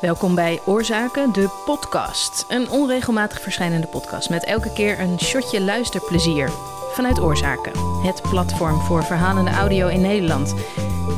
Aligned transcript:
Welkom 0.00 0.34
bij 0.34 0.60
Oorzaken, 0.64 1.32
de 1.32 1.62
podcast. 1.64 2.44
Een 2.48 2.70
onregelmatig 2.70 3.40
verschijnende 3.40 3.86
podcast 3.86 4.30
met 4.30 4.44
elke 4.44 4.72
keer 4.72 5.00
een 5.00 5.20
shotje 5.20 5.60
luisterplezier. 5.60 6.50
Vanuit 6.92 7.20
Oorzaken, 7.20 7.72
het 8.02 8.22
platform 8.30 8.80
voor 8.80 9.04
verhalende 9.04 9.50
audio 9.50 9.88
in 9.88 10.00
Nederland. 10.00 10.54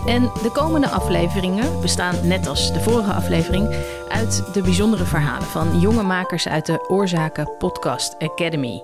En 0.07 0.23
de 0.23 0.51
komende 0.53 0.89
afleveringen 0.89 1.81
bestaan, 1.81 2.27
net 2.27 2.47
als 2.47 2.73
de 2.73 2.81
vorige 2.81 3.13
aflevering, 3.13 3.77
uit 4.09 4.45
de 4.53 4.63
bijzondere 4.63 5.05
verhalen 5.05 5.49
van 5.49 5.81
jonge 5.81 6.03
makers 6.03 6.49
uit 6.49 6.67
de 6.67 6.85
Oorzaken 6.89 7.51
Podcast 7.59 8.19
Academy. 8.19 8.83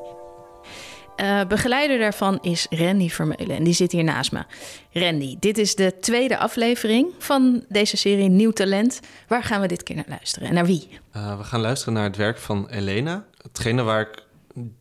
Uh, 1.21 1.45
begeleider 1.45 1.99
daarvan 1.99 2.39
is 2.43 2.67
Randy 2.71 3.09
Vermeulen 3.09 3.57
en 3.57 3.65
die 3.65 3.75
zit 3.75 3.93
hier 3.93 4.05
naast 4.05 4.33
me. 4.33 4.45
Randy, 4.93 5.37
dit 5.41 5.59
is 5.59 5.75
de 5.75 5.99
tweede 6.01 6.39
aflevering 6.39 7.09
van 7.19 7.65
deze 7.69 7.97
serie 7.97 8.29
Nieuw 8.29 8.51
Talent. 8.51 9.01
Waar 9.29 9.43
gaan 9.43 9.61
we 9.61 9.67
dit 9.67 9.83
keer 9.83 9.97
naar 9.97 10.05
luisteren 10.09 10.49
en 10.49 10.55
naar 10.55 10.67
wie? 10.67 10.89
Uh, 11.17 11.39
we 11.39 11.45
gaan 11.45 11.61
luisteren 11.61 11.95
naar 11.95 12.05
het 12.05 12.17
werk 12.17 12.39
van 12.39 12.69
Elena. 12.69 13.25
Hetgene 13.43 13.83
waar 13.83 14.01
ik 14.01 14.23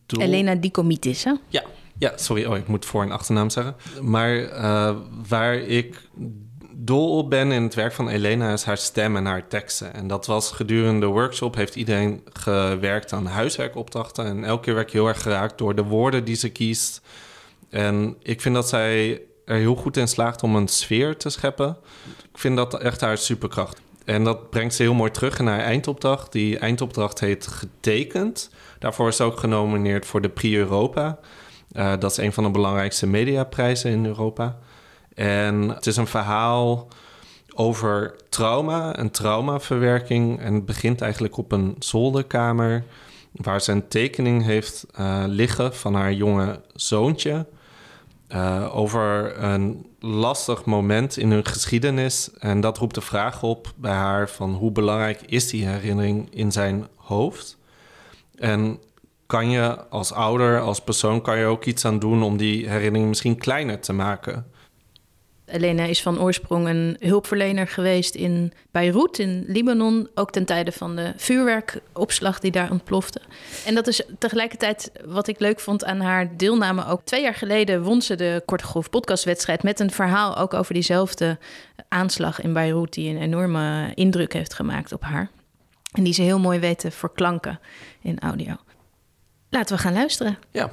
doel... 0.06 0.22
Elena 0.22 0.54
Dikomitis, 0.54 1.24
hè? 1.24 1.32
Ja, 1.48 1.62
ja, 1.98 2.12
sorry, 2.16 2.44
oh, 2.44 2.56
ik 2.56 2.66
moet 2.68 2.84
voor- 2.84 3.02
en 3.02 3.10
achternaam 3.10 3.50
zeggen. 3.50 3.76
Maar 4.00 4.36
uh, 4.36 4.96
waar 5.28 5.54
ik 5.54 6.08
dol 6.78 7.16
op 7.16 7.30
ben 7.30 7.52
in 7.52 7.62
het 7.62 7.74
werk 7.74 7.92
van 7.92 8.08
Elena 8.08 8.52
is 8.52 8.64
haar 8.64 8.76
stem 8.76 9.16
en 9.16 9.24
haar 9.24 9.48
teksten. 9.48 9.94
En 9.94 10.06
dat 10.06 10.26
was 10.26 10.52
gedurende 10.52 11.06
de 11.06 11.12
workshop 11.12 11.54
heeft 11.54 11.76
iedereen 11.76 12.22
gewerkt 12.32 13.12
aan 13.12 13.26
huiswerkopdrachten. 13.26 14.26
En 14.26 14.44
elke 14.44 14.62
keer 14.62 14.74
werd 14.74 14.86
ik 14.86 14.92
heel 14.92 15.06
erg 15.06 15.22
geraakt 15.22 15.58
door 15.58 15.74
de 15.74 15.84
woorden 15.84 16.24
die 16.24 16.36
ze 16.36 16.48
kiest. 16.48 17.00
En 17.70 18.16
ik 18.22 18.40
vind 18.40 18.54
dat 18.54 18.68
zij 18.68 19.22
er 19.44 19.56
heel 19.56 19.74
goed 19.74 19.96
in 19.96 20.08
slaagt 20.08 20.42
om 20.42 20.56
een 20.56 20.68
sfeer 20.68 21.16
te 21.16 21.30
scheppen. 21.30 21.76
Ik 22.32 22.38
vind 22.38 22.56
dat 22.56 22.80
echt 22.80 23.00
haar 23.00 23.18
superkracht. 23.18 23.80
En 24.04 24.24
dat 24.24 24.50
brengt 24.50 24.74
ze 24.74 24.82
heel 24.82 24.94
mooi 24.94 25.10
terug 25.10 25.38
in 25.38 25.46
haar 25.46 25.60
eindopdracht. 25.60 26.32
Die 26.32 26.58
eindopdracht 26.58 27.20
heet 27.20 27.46
Getekend. 27.46 28.50
Daarvoor 28.78 29.08
is 29.08 29.16
ze 29.16 29.22
ook 29.22 29.38
genomineerd 29.38 30.06
voor 30.06 30.20
de 30.20 30.28
Prix 30.28 30.56
Europa. 30.56 31.18
Uh, 31.72 31.92
dat 31.98 32.10
is 32.10 32.16
een 32.16 32.32
van 32.32 32.44
de 32.44 32.50
belangrijkste 32.50 33.06
mediaprijzen 33.06 33.90
in 33.90 34.06
Europa. 34.06 34.58
En 35.16 35.68
het 35.68 35.86
is 35.86 35.96
een 35.96 36.06
verhaal 36.06 36.88
over 37.54 38.14
trauma 38.28 38.96
en 38.96 39.10
traumaverwerking. 39.10 40.40
En 40.40 40.54
het 40.54 40.64
begint 40.64 41.00
eigenlijk 41.00 41.36
op 41.36 41.52
een 41.52 41.76
zolderkamer 41.78 42.84
waar 43.32 43.60
ze 43.60 43.72
een 43.72 43.88
tekening 43.88 44.44
heeft 44.44 44.86
uh, 45.00 45.24
liggen 45.26 45.74
van 45.74 45.94
haar 45.94 46.12
jonge 46.12 46.60
zoontje. 46.74 47.46
Uh, 48.28 48.76
over 48.76 49.38
een 49.42 49.86
lastig 50.00 50.64
moment 50.64 51.16
in 51.16 51.30
hun 51.30 51.46
geschiedenis. 51.46 52.30
En 52.38 52.60
dat 52.60 52.78
roept 52.78 52.94
de 52.94 53.00
vraag 53.00 53.42
op 53.42 53.72
bij 53.76 53.94
haar 53.94 54.28
van 54.28 54.54
hoe 54.54 54.70
belangrijk 54.70 55.22
is 55.22 55.48
die 55.48 55.66
herinnering 55.66 56.34
in 56.34 56.52
zijn 56.52 56.86
hoofd? 56.96 57.58
En 58.34 58.78
kan 59.26 59.50
je 59.50 59.88
als 59.88 60.12
ouder, 60.12 60.60
als 60.60 60.80
persoon, 60.80 61.22
kan 61.22 61.38
je 61.38 61.44
ook 61.44 61.64
iets 61.64 61.84
aan 61.84 61.98
doen 61.98 62.22
om 62.22 62.36
die 62.36 62.68
herinnering 62.68 63.08
misschien 63.08 63.38
kleiner 63.38 63.80
te 63.80 63.92
maken? 63.92 64.46
Elena 65.46 65.84
is 65.84 66.02
van 66.02 66.20
oorsprong 66.20 66.68
een 66.68 66.96
hulpverlener 67.00 67.68
geweest 67.68 68.14
in 68.14 68.52
Beirut, 68.70 69.18
in 69.18 69.44
Libanon. 69.46 70.08
Ook 70.14 70.30
ten 70.30 70.44
tijde 70.44 70.72
van 70.72 70.96
de 70.96 71.12
vuurwerkopslag 71.16 72.40
die 72.40 72.50
daar 72.50 72.70
ontplofte. 72.70 73.20
En 73.66 73.74
dat 73.74 73.86
is 73.86 74.02
tegelijkertijd 74.18 74.90
wat 75.04 75.28
ik 75.28 75.40
leuk 75.40 75.60
vond 75.60 75.84
aan 75.84 76.00
haar 76.00 76.36
deelname. 76.36 76.86
Ook 76.86 77.00
twee 77.04 77.22
jaar 77.22 77.34
geleden 77.34 77.82
won 77.82 78.02
ze 78.02 78.14
de 78.14 78.42
Korte 78.44 78.64
Golf 78.64 78.90
podcastwedstrijd... 78.90 79.62
met 79.62 79.80
een 79.80 79.90
verhaal 79.90 80.36
ook 80.36 80.54
over 80.54 80.74
diezelfde 80.74 81.38
aanslag 81.88 82.40
in 82.40 82.52
Beirut... 82.52 82.92
die 82.92 83.10
een 83.10 83.22
enorme 83.22 83.92
indruk 83.94 84.32
heeft 84.32 84.54
gemaakt 84.54 84.92
op 84.92 85.02
haar. 85.02 85.30
En 85.92 86.04
die 86.04 86.12
ze 86.12 86.22
heel 86.22 86.38
mooi 86.38 86.58
weet 86.58 86.78
te 86.78 86.90
verklanken 86.90 87.60
in 88.02 88.18
audio. 88.18 88.56
Laten 89.50 89.76
we 89.76 89.82
gaan 89.82 89.92
luisteren. 89.92 90.38
Ja. 90.50 90.72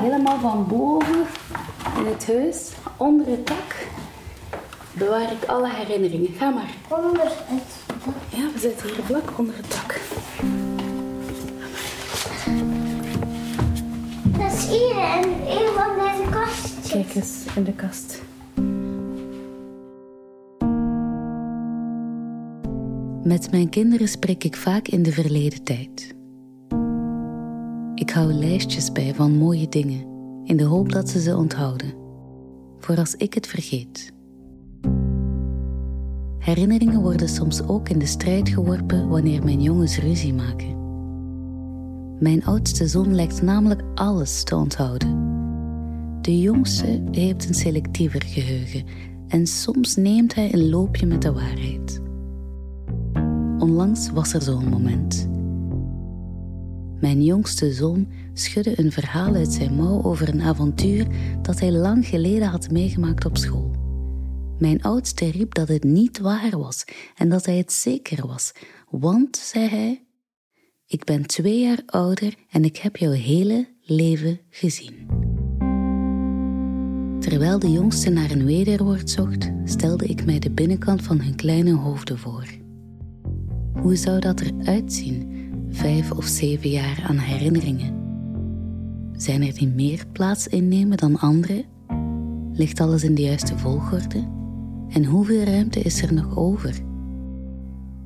Helemaal 0.00 0.38
van 0.38 0.66
boven 0.68 1.26
in 1.96 2.06
het 2.06 2.26
huis, 2.26 2.70
onder 2.96 3.26
het 3.26 3.46
dak, 3.46 3.86
bewaar 4.92 5.32
ik 5.32 5.44
alle 5.44 5.70
herinneringen. 5.70 6.32
Ga 6.32 6.50
maar. 6.50 6.74
Onder 6.88 7.22
het 7.22 7.32
dak? 7.88 8.14
Ja, 8.28 8.52
we 8.52 8.58
zitten 8.58 8.88
hier 8.88 9.04
vlak 9.04 9.38
onder 9.38 9.54
het 9.56 9.70
dak. 9.70 10.00
Dat 14.38 14.52
is 14.52 14.66
hier 14.68 15.18
in 15.18 15.28
een 15.46 15.68
van 15.76 15.98
deze 15.98 16.30
kastjes. 16.30 16.90
Kijk 16.90 17.14
eens 17.14 17.44
in 17.56 17.64
de 17.64 17.72
kast. 17.72 18.22
Met 23.22 23.50
mijn 23.50 23.68
kinderen 23.68 24.08
spreek 24.08 24.44
ik 24.44 24.56
vaak 24.56 24.88
in 24.88 25.02
de 25.02 25.12
verleden 25.12 25.62
tijd. 25.62 26.14
Ik 28.10 28.16
hou 28.16 28.32
lijstjes 28.32 28.92
bij 28.92 29.14
van 29.14 29.32
mooie 29.32 29.68
dingen, 29.68 30.06
in 30.44 30.56
de 30.56 30.64
hoop 30.64 30.92
dat 30.92 31.08
ze 31.08 31.20
ze 31.20 31.36
onthouden, 31.36 31.94
voor 32.78 32.96
als 32.96 33.14
ik 33.14 33.34
het 33.34 33.46
vergeet. 33.46 34.12
Herinneringen 36.38 37.00
worden 37.00 37.28
soms 37.28 37.62
ook 37.62 37.88
in 37.88 37.98
de 37.98 38.06
strijd 38.06 38.48
geworpen 38.48 39.08
wanneer 39.08 39.44
mijn 39.44 39.62
jongens 39.62 39.98
ruzie 39.98 40.34
maken. 40.34 40.76
Mijn 42.18 42.44
oudste 42.44 42.88
zoon 42.88 43.14
lijkt 43.14 43.42
namelijk 43.42 43.82
alles 43.94 44.44
te 44.44 44.56
onthouden. 44.56 45.18
De 46.20 46.40
jongste 46.40 47.02
heeft 47.10 47.48
een 47.48 47.54
selectiever 47.54 48.22
geheugen 48.22 48.84
en 49.28 49.46
soms 49.46 49.96
neemt 49.96 50.34
hij 50.34 50.52
een 50.54 50.68
loopje 50.68 51.06
met 51.06 51.22
de 51.22 51.32
waarheid. 51.32 52.00
Onlangs 53.58 54.10
was 54.10 54.32
er 54.32 54.42
zo'n 54.42 54.68
moment. 54.68 55.29
Mijn 57.00 57.24
jongste 57.24 57.72
zoon 57.72 58.08
schudde 58.32 58.78
een 58.78 58.92
verhaal 58.92 59.34
uit 59.34 59.52
zijn 59.52 59.74
mouw 59.74 60.02
over 60.02 60.28
een 60.28 60.42
avontuur 60.42 61.06
dat 61.42 61.60
hij 61.60 61.72
lang 61.72 62.06
geleden 62.06 62.48
had 62.48 62.70
meegemaakt 62.70 63.24
op 63.24 63.36
school. 63.36 63.70
Mijn 64.58 64.82
oudste 64.82 65.30
riep 65.30 65.54
dat 65.54 65.68
het 65.68 65.84
niet 65.84 66.18
waar 66.18 66.58
was 66.58 66.84
en 67.14 67.28
dat 67.28 67.46
hij 67.46 67.56
het 67.56 67.72
zeker 67.72 68.26
was, 68.26 68.52
want, 68.90 69.36
zei 69.36 69.68
hij, 69.68 70.04
ik 70.86 71.04
ben 71.04 71.26
twee 71.26 71.60
jaar 71.60 71.82
ouder 71.86 72.34
en 72.50 72.64
ik 72.64 72.76
heb 72.76 72.96
jouw 72.96 73.12
hele 73.12 73.68
leven 73.82 74.40
gezien. 74.50 75.28
Terwijl 77.20 77.58
de 77.58 77.70
jongste 77.72 78.10
naar 78.10 78.30
een 78.30 78.44
wederwoord 78.44 79.10
zocht, 79.10 79.50
stelde 79.64 80.06
ik 80.06 80.24
mij 80.24 80.38
de 80.38 80.50
binnenkant 80.50 81.02
van 81.02 81.20
hun 81.20 81.36
kleine 81.36 81.72
hoofden 81.72 82.18
voor. 82.18 82.46
Hoe 83.72 83.96
zou 83.96 84.20
dat 84.20 84.40
eruit 84.40 84.92
zien? 84.92 85.39
Vijf 85.70 86.10
of 86.10 86.24
zeven 86.24 86.70
jaar 86.70 87.04
aan 87.06 87.18
herinneringen? 87.18 87.98
Zijn 89.12 89.42
er 89.42 89.54
die 89.54 89.68
meer 89.68 90.06
plaats 90.12 90.46
innemen 90.46 90.96
dan 90.96 91.18
andere? 91.18 91.64
Ligt 92.52 92.80
alles 92.80 93.04
in 93.04 93.14
de 93.14 93.22
juiste 93.22 93.58
volgorde? 93.58 94.18
En 94.88 95.04
hoeveel 95.04 95.42
ruimte 95.42 95.80
is 95.80 96.02
er 96.02 96.14
nog 96.14 96.36
over? 96.36 96.74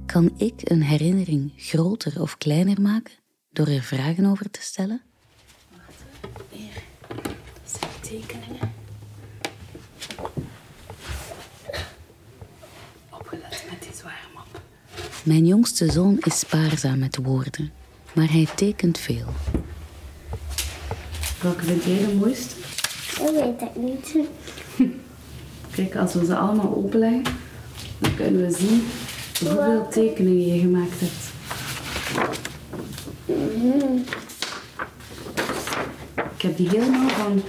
Kan 0.06 0.30
ik 0.36 0.54
een 0.64 0.82
herinnering 0.82 1.52
groter 1.56 2.20
of 2.20 2.38
kleiner 2.38 2.80
maken 2.80 3.14
door 3.50 3.66
er 3.66 3.82
vragen 3.82 4.25
over 4.26 4.50
te 4.50 4.62
stellen? 4.62 5.02
Wacht, 5.70 6.02
hier. 6.50 6.82
Zijn 7.64 7.91
tekeningen. 8.00 8.72
Opgelet 13.10 13.64
met 13.70 13.82
die 13.82 13.94
zware 13.94 14.28
map. 14.34 14.60
Mijn 15.24 15.46
jongste 15.46 15.92
zoon 15.92 16.16
is 16.20 16.38
spaarzaam 16.38 16.98
met 16.98 17.16
woorden, 17.22 17.72
maar 18.12 18.32
hij 18.32 18.48
tekent 18.56 18.98
veel. 18.98 19.26
Welke 21.43 21.64
vind 21.64 21.84
jij 21.84 21.99
de 21.99 22.14
mooiste? 22.14 22.54
Dat 23.19 23.31
weet 23.31 23.60
ik 23.60 23.76
niet. 23.76 24.16
Kijk, 25.75 25.96
als 25.96 26.14
we 26.14 26.25
ze 26.25 26.37
allemaal 26.37 26.76
openleggen, 26.76 27.22
dan 27.99 28.14
kunnen 28.14 28.46
we 28.46 28.50
zien 28.50 28.82
hoeveel 29.40 29.88
tekeningen 29.88 30.54
je 30.54 30.60
gemaakt 30.60 31.00
hebt. 31.00 31.32
Ik 36.37 36.43
heb 36.43 36.56
die 36.56 36.69
helemaal 36.69 37.08
van 37.08 37.43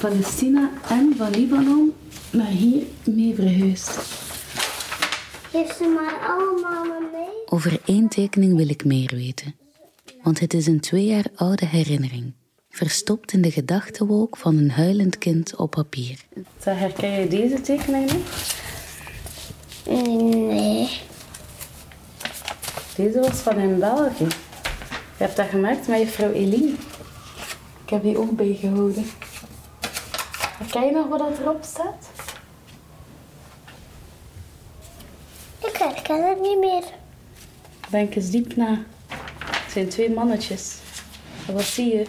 Palestina 0.00 0.70
en 0.88 1.14
van 1.16 1.30
Libanon 1.30 1.92
naar 2.30 2.46
hier 2.46 2.82
mee 3.04 3.34
verhuisd. 3.34 3.98
Geef 5.52 5.76
ze 5.76 5.84
maar 5.84 6.28
allemaal 6.28 7.00
mee. 7.00 7.44
Over 7.46 7.80
één 7.84 8.08
tekening 8.08 8.56
wil 8.56 8.68
ik 8.68 8.84
meer 8.84 9.10
weten, 9.14 9.54
want 10.22 10.40
het 10.40 10.54
is 10.54 10.66
een 10.66 10.80
twee 10.80 11.04
jaar 11.04 11.26
oude 11.34 11.66
herinnering, 11.66 12.32
verstopt 12.70 13.32
in 13.32 13.42
de 13.42 13.50
gedachtenwolk 13.50 14.36
van 14.36 14.56
een 14.56 14.70
huilend 14.70 15.18
kind 15.18 15.56
op 15.56 15.70
papier. 15.70 16.24
Herken 16.62 17.10
je 17.10 17.28
deze 17.28 17.60
tekening 17.60 18.12
nog? 18.12 18.22
Nee. 19.86 21.00
Deze 22.96 23.20
was 23.20 23.38
van 23.38 23.58
in 23.58 23.78
België. 23.78 24.24
Je 24.24 25.24
hebt 25.24 25.36
dat 25.36 25.48
gemaakt 25.48 25.88
met 25.88 25.98
juffrouw 25.98 26.32
Eline. 26.32 26.72
Ik 27.84 27.90
heb 27.90 28.02
die 28.02 28.18
ook 28.18 28.36
bijgehouden. 28.36 29.04
Herken 30.58 30.84
je 30.84 30.92
nog 30.92 31.08
wat 31.08 31.18
dat 31.18 31.38
erop 31.38 31.64
staat? 31.64 32.11
Ik 35.82 35.88
herken 35.96 36.28
het 36.28 36.40
niet 36.40 36.58
meer. 36.58 36.82
Denk 37.90 38.14
eens 38.14 38.30
diep 38.30 38.56
na. 38.56 38.78
Het 39.06 39.72
zijn 39.72 39.88
twee 39.88 40.10
mannetjes. 40.10 40.76
En 41.46 41.54
wat 41.54 41.62
zie 41.62 41.96
je? 41.96 42.04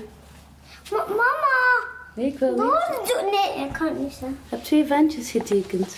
Ma- 0.91 1.05
mama! 1.07 1.87
Nee, 2.15 2.25
ik 2.25 2.39
wil 2.39 2.51
niet. 2.51 3.15
Nee, 3.31 3.65
ik 3.65 3.73
kan 3.73 3.87
het 3.87 3.99
niet 3.99 4.11
zeggen. 4.11 4.29
Ik 4.45 4.49
heb 4.49 4.63
twee 4.63 4.85
ventjes 4.85 5.31
getekend. 5.31 5.95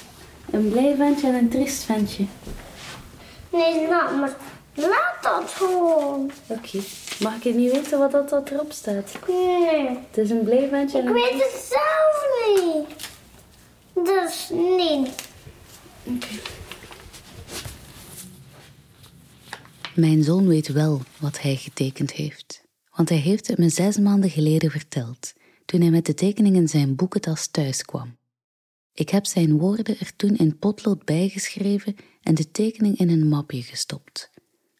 Een 0.52 0.70
blij 0.70 0.96
ventje 0.96 1.28
en 1.28 1.34
een 1.34 1.50
triest 1.50 1.84
ventje. 1.84 2.26
Nee, 3.50 3.88
laat 3.88 4.16
maar. 4.16 4.36
Laat 4.74 5.16
dat 5.22 5.52
gewoon. 5.52 6.32
Oké. 6.48 6.80
Mag 7.20 7.34
ik 7.44 7.56
niet 7.56 7.72
weten 7.72 8.00
wat 8.00 8.12
dat, 8.12 8.30
dat 8.30 8.50
erop 8.50 8.72
staat? 8.72 9.12
Nee. 9.28 9.88
Het 9.88 10.18
is 10.18 10.30
een 10.30 10.44
blij 10.44 10.68
ventje 10.70 10.98
en 10.98 11.04
Ik 11.04 11.10
een 11.10 11.16
weet 11.16 11.44
het 11.44 11.70
zelf 11.70 12.26
niet. 12.66 13.10
Dus 14.06 14.50
nee. 14.52 15.08
Mijn 19.96 20.24
zoon 20.24 20.48
weet 20.48 20.68
wel 20.68 21.02
wat 21.20 21.42
hij 21.42 21.56
getekend 21.56 22.12
heeft, 22.12 22.64
want 22.96 23.10
hij 23.10 23.18
heeft 23.18 23.48
het 23.48 23.58
me 23.58 23.70
zes 23.70 23.98
maanden 23.98 24.30
geleden 24.30 24.72
verteld, 24.72 25.34
toen 25.66 25.82
hij 25.82 25.90
met 25.90 26.06
de 26.06 26.14
tekening 26.14 26.56
in 26.56 26.68
zijn 26.68 26.96
boekentas 26.96 27.48
thuis 27.48 27.82
kwam. 27.82 28.18
Ik 28.94 29.10
heb 29.10 29.26
zijn 29.26 29.58
woorden 29.58 30.00
er 30.00 30.16
toen 30.16 30.36
in 30.36 30.58
potlood 30.58 31.06
bijgeschreven 31.06 31.96
en 32.22 32.36
de 32.36 32.52
tekening 32.52 32.98
in 32.98 33.10
een 33.10 33.28
mapje 33.28 33.62
gestopt. 33.62 34.32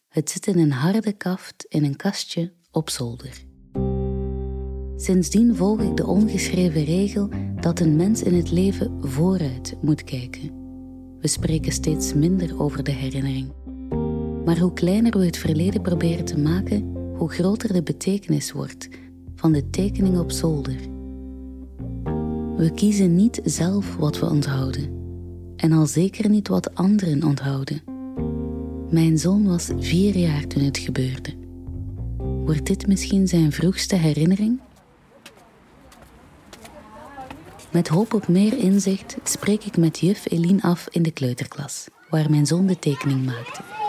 Het 0.08 0.30
zit 0.30 0.46
in 0.46 0.58
een 0.58 0.72
harde 0.72 1.12
kaft 1.12 1.64
in 1.68 1.84
een 1.84 1.96
kastje 1.96 2.52
op 2.70 2.90
zolder. 2.90 3.44
Sindsdien 4.96 5.56
volg 5.56 5.80
ik 5.80 5.96
de 5.96 6.06
ongeschreven 6.06 6.84
regel 6.84 7.28
dat 7.60 7.80
een 7.80 7.96
mens 7.96 8.22
in 8.22 8.34
het 8.34 8.50
leven 8.50 9.08
vooruit 9.08 9.76
moet 9.80 10.04
kijken. 10.04 10.50
We 11.18 11.28
spreken 11.28 11.72
steeds 11.72 12.14
minder 12.14 12.60
over 12.60 12.84
de 12.84 12.92
herinnering. 12.92 13.65
Maar 14.46 14.58
hoe 14.58 14.72
kleiner 14.72 15.18
we 15.18 15.24
het 15.24 15.36
verleden 15.36 15.82
proberen 15.82 16.24
te 16.24 16.38
maken, 16.38 16.94
hoe 17.16 17.30
groter 17.30 17.72
de 17.72 17.82
betekenis 17.82 18.52
wordt 18.52 18.88
van 19.34 19.52
de 19.52 19.70
tekening 19.70 20.18
op 20.18 20.30
zolder. 20.30 20.76
We 22.56 22.70
kiezen 22.74 23.14
niet 23.14 23.40
zelf 23.44 23.96
wat 23.96 24.18
we 24.18 24.30
onthouden, 24.30 24.90
en 25.56 25.72
al 25.72 25.86
zeker 25.86 26.28
niet 26.28 26.48
wat 26.48 26.74
anderen 26.74 27.24
onthouden. 27.24 27.82
Mijn 28.90 29.18
zoon 29.18 29.46
was 29.46 29.70
vier 29.78 30.16
jaar 30.16 30.46
toen 30.46 30.62
het 30.62 30.78
gebeurde. 30.78 31.34
Wordt 32.18 32.66
dit 32.66 32.86
misschien 32.86 33.28
zijn 33.28 33.52
vroegste 33.52 33.96
herinnering? 33.96 34.60
Met 37.72 37.88
hoop 37.88 38.14
op 38.14 38.28
meer 38.28 38.58
inzicht 38.58 39.16
spreek 39.24 39.64
ik 39.64 39.76
met 39.76 39.98
juf 39.98 40.30
Eline 40.30 40.62
af 40.62 40.88
in 40.90 41.02
de 41.02 41.10
kleuterklas, 41.10 41.88
waar 42.10 42.30
mijn 42.30 42.46
zoon 42.46 42.66
de 42.66 42.78
tekening 42.78 43.24
maakte. 43.24 43.85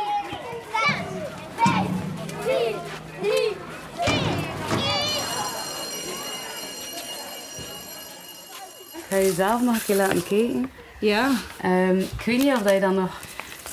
Ga 9.09 9.15
je 9.15 9.31
zelf 9.31 9.62
nog 9.62 9.75
een 9.75 9.81
keer 9.86 9.95
laten 9.95 10.24
kijken? 10.24 10.69
Ja, 11.00 11.31
Ehm, 11.62 11.98
ik 11.98 12.21
weet 12.25 12.38
niet 12.44 12.54
of 12.54 12.71
je 12.74 12.80
dat 12.80 12.92
nog 12.94 13.21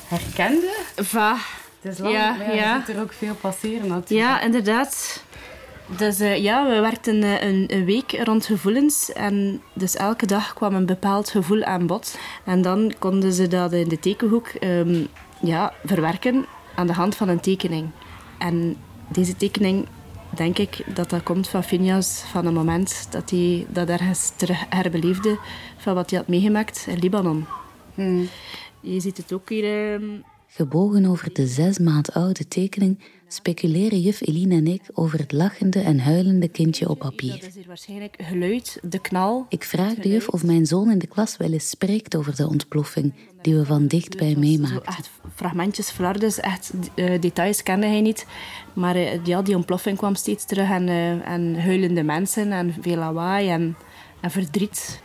herkende. 0.07 0.75
va. 0.97 1.37
Het 1.81 1.93
is 1.93 1.99
lang, 1.99 2.15
Ja, 2.15 2.31
maar 2.37 2.47
er 2.47 2.55
ja. 2.55 2.85
er 2.89 3.01
ook 3.01 3.13
veel 3.13 3.35
passeren 3.35 3.89
natuurlijk. 3.89 4.29
Ja, 4.29 4.41
inderdaad. 4.41 5.23
Dus 5.97 6.21
eh, 6.21 6.37
ja, 6.43 6.69
we 6.69 6.81
werkten 6.81 7.23
eh, 7.23 7.43
een, 7.43 7.65
een 7.67 7.85
week 7.85 8.21
rond 8.25 8.47
gevoelens. 8.47 9.13
En 9.13 9.63
dus 9.73 9.97
elke 9.97 10.27
dag 10.27 10.55
kwam 10.55 10.75
een 10.75 10.87
bepaald 10.87 11.31
gevoel 11.31 11.63
aan 11.65 11.87
bod. 11.87 12.19
En 12.45 12.63
dan 12.63 12.95
konden 12.99 13.33
ze 13.33 13.49
dat 13.49 13.73
in 13.73 13.89
de 13.89 13.99
tekenhoek 13.99 14.49
ehm, 14.49 15.05
ja, 15.41 15.73
verwerken 15.85 16.47
aan 16.75 16.87
de 16.87 16.93
hand 16.93 17.17
van 17.17 17.29
een 17.29 17.41
tekening. 17.41 17.91
En 18.39 18.77
deze 19.09 19.37
tekening, 19.37 19.87
denk 20.37 20.59
ik 20.59 20.85
dat 20.95 21.11
dat 21.11 21.23
komt 21.23 21.49
van 21.49 21.65
Phineas, 21.65 22.23
van 22.31 22.47
een 22.47 22.55
moment 22.55 23.07
dat 23.11 23.31
hij 23.31 23.67
dat 23.69 23.89
ergens 23.89 24.33
terug 24.37 24.65
herbeleefde 24.69 25.39
van 25.77 25.95
wat 25.95 26.11
hij 26.11 26.19
had 26.19 26.29
meegemaakt 26.29 26.87
in 26.89 26.99
Libanon. 26.99 27.47
Hmm. 27.95 28.29
Je 28.81 29.01
ziet 29.01 29.17
het 29.17 29.33
ook 29.33 29.49
hier... 29.49 30.01
Gebogen 30.57 31.07
over 31.07 31.33
de 31.33 31.47
zes 31.47 31.79
maand 31.79 32.13
oude 32.13 32.49
tekening 32.49 32.99
speculeren 33.29 34.01
juf 34.01 34.21
Eline 34.21 34.55
en 34.55 34.67
ik 34.67 34.83
over 34.93 35.19
het 35.19 35.33
lachende 35.33 35.81
en 35.81 35.99
huilende 35.99 36.49
kindje 36.49 36.89
op 36.89 37.01
Dat 37.01 37.11
papier. 37.11 37.47
is 37.47 37.55
hier 37.55 37.67
waarschijnlijk 37.67 38.17
geluid, 38.19 38.79
de 38.83 38.99
knal. 38.99 39.47
Ik 39.49 39.65
vraag 39.65 39.95
de 39.95 40.09
juf 40.09 40.29
of 40.29 40.45
mijn 40.45 40.67
zoon 40.67 40.91
in 40.91 40.99
de 40.99 41.07
klas 41.07 41.37
wel 41.37 41.53
eens 41.53 41.69
spreekt 41.69 42.17
over 42.17 42.37
de 42.37 42.49
ontploffing 42.49 43.15
die 43.43 43.55
we 43.55 43.65
van 43.65 43.87
dichtbij 43.87 44.35
meemaakten. 44.37 44.85
echt 44.85 45.11
fragmentjes 45.35 45.91
flardes, 45.91 46.41
echt 46.41 46.73
eh, 46.95 47.21
details 47.21 47.63
kende 47.63 47.87
hij 47.87 48.01
niet. 48.01 48.27
Maar 48.73 48.97
eh, 48.97 49.25
ja, 49.25 49.43
die 49.43 49.57
ontploffing 49.57 49.99
kwam 49.99 50.15
steeds 50.15 50.45
terug 50.45 50.71
en, 50.71 50.89
eh, 50.89 51.29
en 51.29 51.61
huilende 51.61 52.03
mensen 52.03 52.53
en 52.53 52.75
veel 52.81 52.97
lawaai 52.97 53.49
en, 53.49 53.77
en 54.21 54.31
verdriet. 54.31 55.03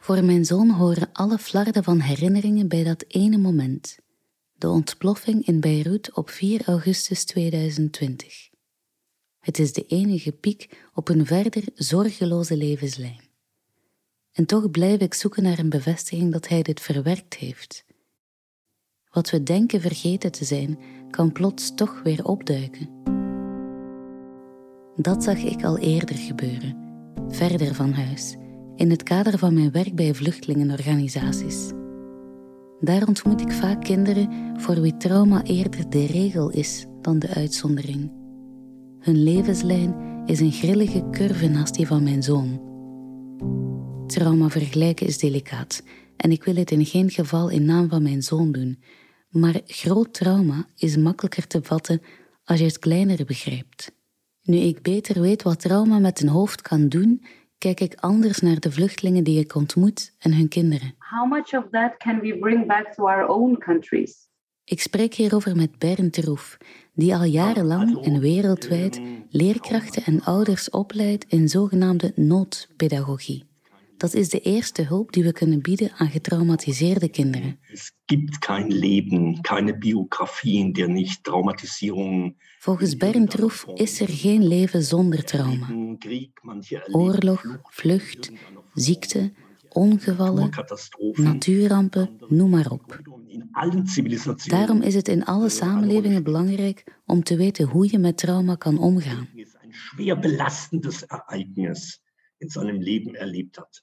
Voor 0.00 0.24
mijn 0.24 0.44
zoon 0.44 0.70
horen 0.70 1.08
alle 1.12 1.38
flarden 1.38 1.84
van 1.84 2.00
herinneringen 2.00 2.68
bij 2.68 2.84
dat 2.84 3.04
ene 3.08 3.38
moment. 3.38 4.02
De 4.58 4.68
ontploffing 4.68 5.46
in 5.46 5.60
Beirut 5.60 6.12
op 6.12 6.30
4 6.30 6.62
augustus 6.66 7.24
2020. 7.24 8.50
Het 9.40 9.58
is 9.58 9.72
de 9.72 9.86
enige 9.86 10.32
piek 10.32 10.86
op 10.92 11.08
een 11.08 11.26
verder 11.26 11.64
zorgeloze 11.74 12.56
levenslijn. 12.56 13.20
En 14.32 14.46
toch 14.46 14.70
blijf 14.70 15.00
ik 15.00 15.14
zoeken 15.14 15.42
naar 15.42 15.58
een 15.58 15.68
bevestiging 15.68 16.32
dat 16.32 16.48
hij 16.48 16.62
dit 16.62 16.80
verwerkt 16.80 17.34
heeft. 17.34 17.84
Wat 19.10 19.30
we 19.30 19.42
denken 19.42 19.80
vergeten 19.80 20.32
te 20.32 20.44
zijn, 20.44 20.78
kan 21.10 21.32
plots 21.32 21.74
toch 21.74 22.02
weer 22.02 22.24
opduiken. 22.24 22.88
Dat 24.96 25.24
zag 25.24 25.38
ik 25.38 25.64
al 25.64 25.78
eerder 25.78 26.16
gebeuren, 26.16 26.76
verder 27.28 27.74
van 27.74 27.92
huis, 27.92 28.36
in 28.76 28.90
het 28.90 29.02
kader 29.02 29.38
van 29.38 29.54
mijn 29.54 29.72
werk 29.72 29.94
bij 29.94 30.14
vluchtelingenorganisaties. 30.14 31.70
Daar 32.84 33.06
ontmoet 33.06 33.40
ik 33.40 33.52
vaak 33.52 33.84
kinderen 33.84 34.60
voor 34.60 34.80
wie 34.80 34.96
trauma 34.96 35.42
eerder 35.42 35.90
de 35.90 36.06
regel 36.06 36.50
is 36.50 36.86
dan 37.00 37.18
de 37.18 37.28
uitzondering. 37.28 38.12
Hun 38.98 39.22
levenslijn 39.22 39.94
is 40.26 40.40
een 40.40 40.52
grillige 40.52 41.08
curve 41.10 41.48
naast 41.48 41.74
die 41.74 41.86
van 41.86 42.02
mijn 42.02 42.22
zoon. 42.22 42.62
Trauma 44.06 44.48
vergelijken 44.48 45.06
is 45.06 45.18
delicaat 45.18 45.82
en 46.16 46.30
ik 46.30 46.44
wil 46.44 46.56
het 46.56 46.70
in 46.70 46.84
geen 46.84 47.10
geval 47.10 47.48
in 47.48 47.64
naam 47.64 47.88
van 47.88 48.02
mijn 48.02 48.22
zoon 48.22 48.52
doen, 48.52 48.82
maar 49.28 49.60
groot 49.64 50.14
trauma 50.14 50.66
is 50.76 50.96
makkelijker 50.96 51.46
te 51.46 51.62
vatten 51.62 52.00
als 52.44 52.58
je 52.58 52.64
het 52.64 52.78
kleinere 52.78 53.24
begrijpt. 53.24 53.92
Nu 54.42 54.56
ik 54.56 54.82
beter 54.82 55.20
weet 55.20 55.42
wat 55.42 55.60
trauma 55.60 55.98
met 55.98 56.20
een 56.20 56.28
hoofd 56.28 56.62
kan 56.62 56.88
doen, 56.88 57.22
kijk 57.64 57.80
ik 57.80 57.94
anders 58.00 58.40
naar 58.40 58.60
de 58.60 58.72
vluchtelingen 58.72 59.24
die 59.24 59.40
ik 59.40 59.54
ontmoet 59.54 60.14
en 60.18 60.34
hun 60.34 60.48
kinderen. 60.48 60.94
How 60.98 61.30
much 61.30 61.54
of 61.54 61.64
that 61.70 61.96
can 61.96 62.20
we 62.20 62.38
bring 62.38 62.66
back 62.66 62.94
to 62.94 63.08
our 63.08 63.26
own 63.26 63.58
countries? 63.58 64.28
Ik 64.64 64.80
spreek 64.80 65.14
hierover 65.14 65.56
met 65.56 65.78
Bernd 65.78 66.16
Roef, 66.16 66.56
die 66.92 67.14
al 67.14 67.24
jarenlang 67.24 68.04
en 68.04 68.20
wereldwijd 68.20 69.00
leerkrachten 69.30 70.02
en 70.04 70.22
ouders 70.22 70.70
opleidt 70.70 71.24
in 71.28 71.48
zogenaamde 71.48 72.12
noodpedagogie. 72.16 73.44
Dat 73.96 74.14
is 74.14 74.28
de 74.28 74.40
eerste 74.40 74.82
hulp 74.82 75.12
die 75.12 75.24
we 75.24 75.32
kunnen 75.32 75.62
bieden 75.62 75.92
aan 75.96 76.10
getraumatiseerde 76.10 77.08
kinderen. 77.08 77.58
Es 77.72 77.92
gibt 78.04 78.38
kein 78.38 78.70
Leben, 78.70 79.40
keine 79.40 79.78
Biografie, 79.78 80.58
in 80.58 80.72
der 80.72 80.88
nicht 80.88 81.28
Volgens 82.58 82.96
Bernd 82.96 83.34
Roef 83.34 83.66
is 83.74 84.00
er 84.00 84.08
geen 84.08 84.46
leven 84.46 84.82
zonder 84.82 85.24
trauma. 85.24 85.96
Oorlog, 86.90 87.60
vlucht, 87.62 88.32
ziekte, 88.74 89.32
ongevallen, 89.68 90.50
natuurrampen, 91.12 92.10
noem 92.28 92.50
maar 92.50 92.70
op. 92.70 93.00
Daarom 94.46 94.82
is 94.82 94.94
het 94.94 95.08
in 95.08 95.24
alle 95.24 95.48
samenlevingen 95.48 96.22
belangrijk 96.22 96.84
om 97.06 97.22
te 97.22 97.36
weten 97.36 97.66
hoe 97.66 97.90
je 97.90 97.98
met 97.98 98.16
trauma 98.16 98.54
kan 98.54 98.78
omgaan. 98.78 99.28
schwer 99.74 100.18
belastendes 100.18 101.04
Ereignis 101.08 102.03
in 102.44 102.50
seinem 102.50 102.80
Leben 102.80 103.14
erlebt 103.14 103.56
hat. 103.56 103.82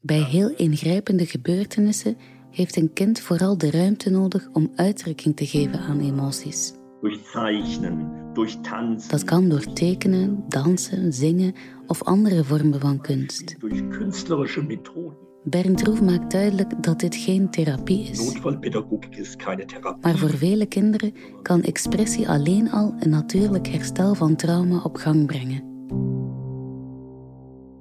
Bij 0.00 0.22
heel 0.22 0.48
ingrijpende 0.56 1.26
gebeurtenissen 1.26 2.16
heeft 2.50 2.76
een 2.76 2.92
kind 2.92 3.20
vooral 3.20 3.58
de 3.58 3.70
ruimte 3.70 4.10
nodig 4.10 4.48
om 4.52 4.72
uitdrukking 4.74 5.36
te 5.36 5.46
geven 5.46 5.78
aan 5.80 6.00
emoties. 6.00 6.72
Durch 7.00 7.30
Zeichnen, 7.32 8.10
durch 8.34 8.60
Tanzen, 8.60 9.10
Dat 9.10 9.24
kan 9.24 9.48
door 9.48 9.72
tekenen, 9.72 10.44
dansen, 10.48 11.12
zingen 11.12 11.54
of 11.86 12.02
andere 12.02 12.44
vormen 12.44 12.80
van 12.80 13.00
kunst. 13.00 13.60
durch 13.60 13.88
künstlerische 13.88 14.62
Methoden. 14.62 15.26
Bernd 15.44 15.82
Roef 15.82 16.02
maakt 16.02 16.30
duidelijk 16.30 16.82
dat 16.82 17.00
dit 17.00 17.14
geen 17.14 17.50
therapie 17.50 18.08
is. 18.08 18.32
Therapie. 18.32 19.96
Maar 20.00 20.16
voor 20.16 20.36
vele 20.36 20.66
kinderen 20.66 21.12
kan 21.42 21.62
expressie 21.62 22.28
alleen 22.28 22.70
al 22.70 22.94
een 22.98 23.10
natuurlijk 23.10 23.66
herstel 23.66 24.14
van 24.14 24.36
trauma 24.36 24.80
op 24.82 24.96
gang 24.96 25.26
brengen. 25.26 25.67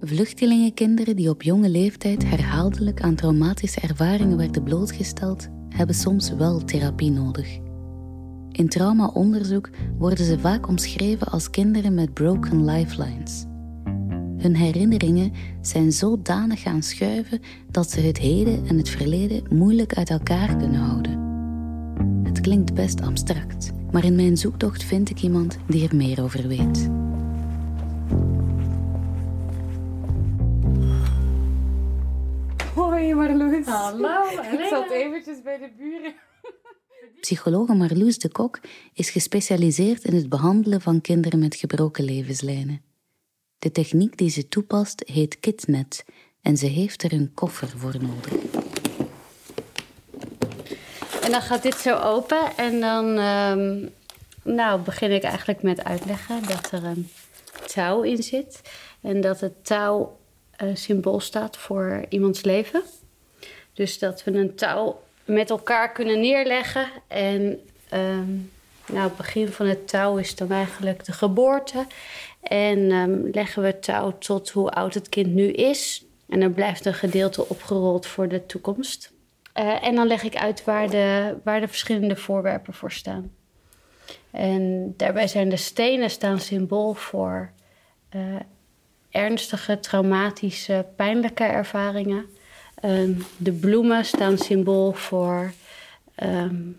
Vluchtelingenkinderen 0.08 1.16
die 1.16 1.30
op 1.30 1.42
jonge 1.42 1.70
leeftijd 1.70 2.24
herhaaldelijk 2.24 3.02
aan 3.02 3.16
traumatische 3.16 3.80
ervaringen 3.80 4.38
werden 4.38 4.64
blootgesteld, 4.64 5.48
hebben 5.70 5.96
soms 5.96 6.32
wel 6.32 6.64
therapie 6.64 7.12
nodig. 7.12 7.58
In 8.52 8.70
traumaonderzoek 8.70 9.70
worden 9.98 10.26
ze 10.26 10.40
vaak 10.40 10.68
omschreven 10.68 11.28
als 11.28 11.50
kinderen 11.50 11.94
met 11.94 12.14
broken 12.14 12.66
lifelines. 12.66 13.46
Hun 14.38 14.56
herinneringen 14.56 15.32
zijn 15.62 15.92
zodanig 15.92 16.62
gaan 16.62 16.84
schuiven 16.84 17.40
dat 17.72 17.92
ze 17.92 18.00
het 18.00 18.18
heden 18.18 18.68
en 18.68 18.78
het 18.78 18.90
verleden 18.90 19.44
moeilijk 19.50 19.94
uit 19.94 20.10
elkaar 20.10 20.56
kunnen 20.56 20.80
houden. 20.80 21.20
Het 22.24 22.42
klinkt 22.42 22.74
best 22.74 23.02
abstract, 23.02 23.72
maar 23.92 24.04
in 24.04 24.16
mijn 24.16 24.38
zoektocht 24.38 24.84
vind 24.84 25.10
ik 25.10 25.22
iemand 25.22 25.58
die 25.68 25.88
er 25.88 25.96
meer 25.96 26.24
over 26.24 26.48
weet. 26.48 26.90
Hoi 32.98 33.14
Marloes. 33.14 33.66
Hallo, 33.66 34.24
Ik 34.52 34.66
zat 34.70 34.90
eventjes 34.90 35.42
bij 35.44 35.58
de 35.58 35.70
buren. 35.78 36.16
Psychologe 37.22 37.74
Marloes 37.74 38.18
de 38.18 38.30
Kok 38.30 38.60
is 38.94 39.10
gespecialiseerd 39.10 40.04
in 40.04 40.16
het 40.16 40.30
behandelen 40.30 40.82
van 40.82 41.02
kinderen 41.02 41.40
met 41.40 41.56
gebroken 41.56 42.04
levenslijnen. 42.04 42.82
De 43.60 43.72
techniek 43.72 44.18
die 44.18 44.30
ze 44.30 44.48
toepast 44.48 45.04
heet 45.06 45.40
KidNet 45.40 46.06
en 46.42 46.58
ze 46.58 46.66
heeft 46.66 47.04
er 47.04 47.14
een 47.14 47.32
koffer 47.34 47.68
voor 47.68 47.96
nodig. 48.02 48.34
En 51.22 51.32
dan 51.32 51.42
gaat 51.42 51.64
dit 51.64 51.76
zo 51.76 51.96
open 51.96 52.56
en 52.56 52.80
dan 52.80 53.18
ehm, 53.18 53.88
nou, 54.56 54.82
begin 54.82 55.12
ik 55.12 55.24
eigenlijk 55.24 55.62
met 55.62 55.84
uitleggen 55.84 56.44
dat 56.48 56.72
er 56.72 56.84
een 56.84 57.10
touw 57.66 58.02
in 58.02 58.24
zit. 58.24 58.62
En 59.02 59.22
dat 59.22 59.40
het 59.40 59.66
touw 59.66 60.17
uh, 60.64 60.76
symbool 60.76 61.20
staat 61.20 61.58
voor 61.58 62.06
iemands 62.10 62.42
leven. 62.42 62.82
Dus 63.74 64.00
dat 64.00 64.24
we 64.24 64.32
een 64.32 64.56
touw 64.56 65.02
met 65.26 65.50
elkaar 65.50 65.92
kunnen 65.92 66.20
neerleggen. 66.20 66.88
En 67.08 67.60
ehm, 67.90 68.32
nou, 68.86 69.04
het 69.04 69.18
begin 69.18 69.48
van 69.48 69.66
het 69.66 69.88
touw 69.88 70.18
is 70.18 70.36
dan 70.36 70.52
eigenlijk 70.52 71.06
de 71.06 71.12
geboorte. 71.12 71.86
En 72.42 72.92
ehm, 72.92 73.20
leggen 73.32 73.62
we 73.62 73.68
het 73.68 73.84
touw 73.84 74.18
tot 74.18 74.50
hoe 74.50 74.70
oud 74.70 74.94
het 74.94 75.10
kind 75.10 75.34
nu 75.34 75.52
is. 75.52 76.06
En 76.30 76.42
er 76.42 76.52
blijft 76.52 76.86
een 76.86 76.94
gedeelte 76.94 77.50
opgerold 77.50 78.06
voor 78.06 78.28
de 78.28 78.46
toekomst. 78.46 79.12
Uh, 79.56 79.84
en 79.84 79.96
dan 79.96 80.08
leg 80.08 80.24
ik 80.24 80.36
uit 80.36 80.64
waar 80.64 80.90
de, 80.90 81.36
waar 81.44 81.60
de 81.60 81.68
verschillende 81.68 82.16
voorwerpen 82.16 82.74
voor 82.74 82.92
staan. 82.92 83.32
En 84.32 84.94
daarbij 84.98 85.28
zijn 85.28 85.50
de 85.50 85.58
stenen 85.58 86.10
staan 86.10 86.40
symbool 86.40 86.94
voor 86.94 87.52
uh, 88.16 88.36
ernstige, 89.10 89.80
traumatische, 89.80 90.86
pijnlijke 90.96 91.44
ervaringen. 91.44 92.26
Um, 92.86 93.24
de 93.38 93.52
bloemen 93.52 94.06
staan 94.06 94.38
symbool 94.38 94.92
voor 94.92 95.54
um, 96.24 96.78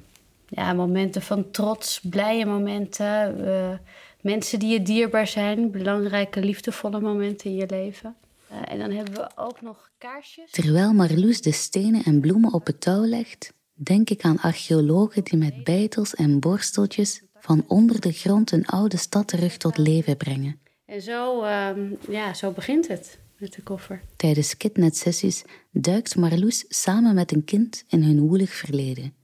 ja, 0.48 0.72
momenten 0.72 1.22
van 1.22 1.50
trots, 1.50 2.00
blije 2.00 2.46
momenten. 2.46 3.80
Mensen 4.20 4.58
die 4.58 4.72
je 4.72 4.82
dierbaar 4.82 5.26
zijn, 5.26 5.70
belangrijke, 5.70 6.40
liefdevolle 6.40 7.00
momenten 7.00 7.50
in 7.50 7.56
je 7.56 7.66
leven. 7.68 8.16
Uh, 8.52 8.72
en 8.72 8.78
dan 8.78 8.90
hebben 8.90 9.14
we 9.14 9.30
ook 9.36 9.60
nog 9.60 9.90
kaarsjes. 9.98 10.50
Terwijl 10.50 10.92
Marloes 10.92 11.40
de 11.40 11.52
stenen 11.52 12.02
en 12.04 12.20
bloemen 12.20 12.52
op 12.52 12.66
het 12.66 12.80
touw 12.80 13.04
legt, 13.04 13.52
denk 13.74 14.10
ik 14.10 14.22
aan 14.22 14.40
archeologen 14.40 15.24
die 15.24 15.38
met 15.38 15.64
beitels 15.64 16.14
en 16.14 16.40
borsteltjes 16.40 17.22
van 17.40 17.64
onder 17.66 18.00
de 18.00 18.12
grond 18.12 18.52
een 18.52 18.66
oude 18.66 18.96
stad 18.96 19.28
terug 19.28 19.56
tot 19.56 19.78
leven 19.78 20.16
brengen. 20.16 20.60
En 20.88 21.02
zo, 21.02 21.44
um, 21.44 21.98
ja, 22.08 22.34
zo 22.34 22.50
begint 22.50 22.88
het 22.88 23.18
met 23.38 23.52
de 23.52 23.62
koffer. 23.62 24.02
Tijdens 24.16 24.56
Kidnet-sessies 24.56 25.44
duikt 25.70 26.16
Marloes 26.16 26.64
samen 26.68 27.14
met 27.14 27.32
een 27.32 27.44
kind 27.44 27.84
in 27.88 28.02
hun 28.02 28.20
woelig 28.20 28.50
verleden. 28.50 29.14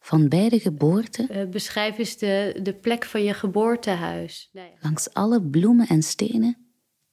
Van 0.00 0.28
bij 0.28 0.48
de 0.48 0.58
geboorte... 0.58 1.28
Uh, 1.30 1.44
beschrijf 1.44 1.98
eens 1.98 2.16
de, 2.16 2.58
de 2.62 2.74
plek 2.74 3.04
van 3.04 3.22
je 3.22 3.34
geboortehuis. 3.34 4.48
Nee. 4.52 4.70
Langs 4.80 5.14
alle 5.14 5.42
bloemen 5.42 5.86
en 5.86 6.02
stenen 6.02 6.56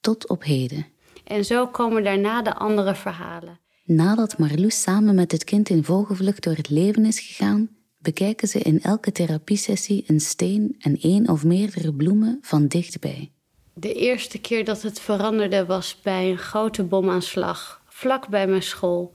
tot 0.00 0.28
op 0.28 0.44
heden. 0.44 0.86
En 1.24 1.44
zo 1.44 1.66
komen 1.66 2.04
daarna 2.04 2.42
de 2.42 2.54
andere 2.54 2.94
verhalen. 2.94 3.60
Nadat 3.84 4.38
Marloes 4.38 4.82
samen 4.82 5.14
met 5.14 5.32
het 5.32 5.44
kind 5.44 5.68
in 5.68 5.84
vogelvlucht 5.84 6.42
door 6.42 6.54
het 6.54 6.70
leven 6.70 7.04
is 7.04 7.20
gegaan, 7.20 7.76
bekijken 7.98 8.48
ze 8.48 8.58
in 8.58 8.82
elke 8.82 9.12
therapiesessie 9.12 10.04
een 10.06 10.20
steen 10.20 10.76
en 10.78 10.98
één 11.00 11.28
of 11.28 11.44
meerdere 11.44 11.94
bloemen 11.94 12.38
van 12.40 12.66
dichtbij. 12.66 13.32
De 13.80 13.94
eerste 13.94 14.38
keer 14.38 14.64
dat 14.64 14.82
het 14.82 15.00
veranderde 15.00 15.66
was 15.66 16.00
bij 16.02 16.30
een 16.30 16.38
grote 16.38 16.84
bomaanslag, 16.84 17.82
vlak 17.88 18.28
bij 18.28 18.46
mijn 18.46 18.62
school. 18.62 19.12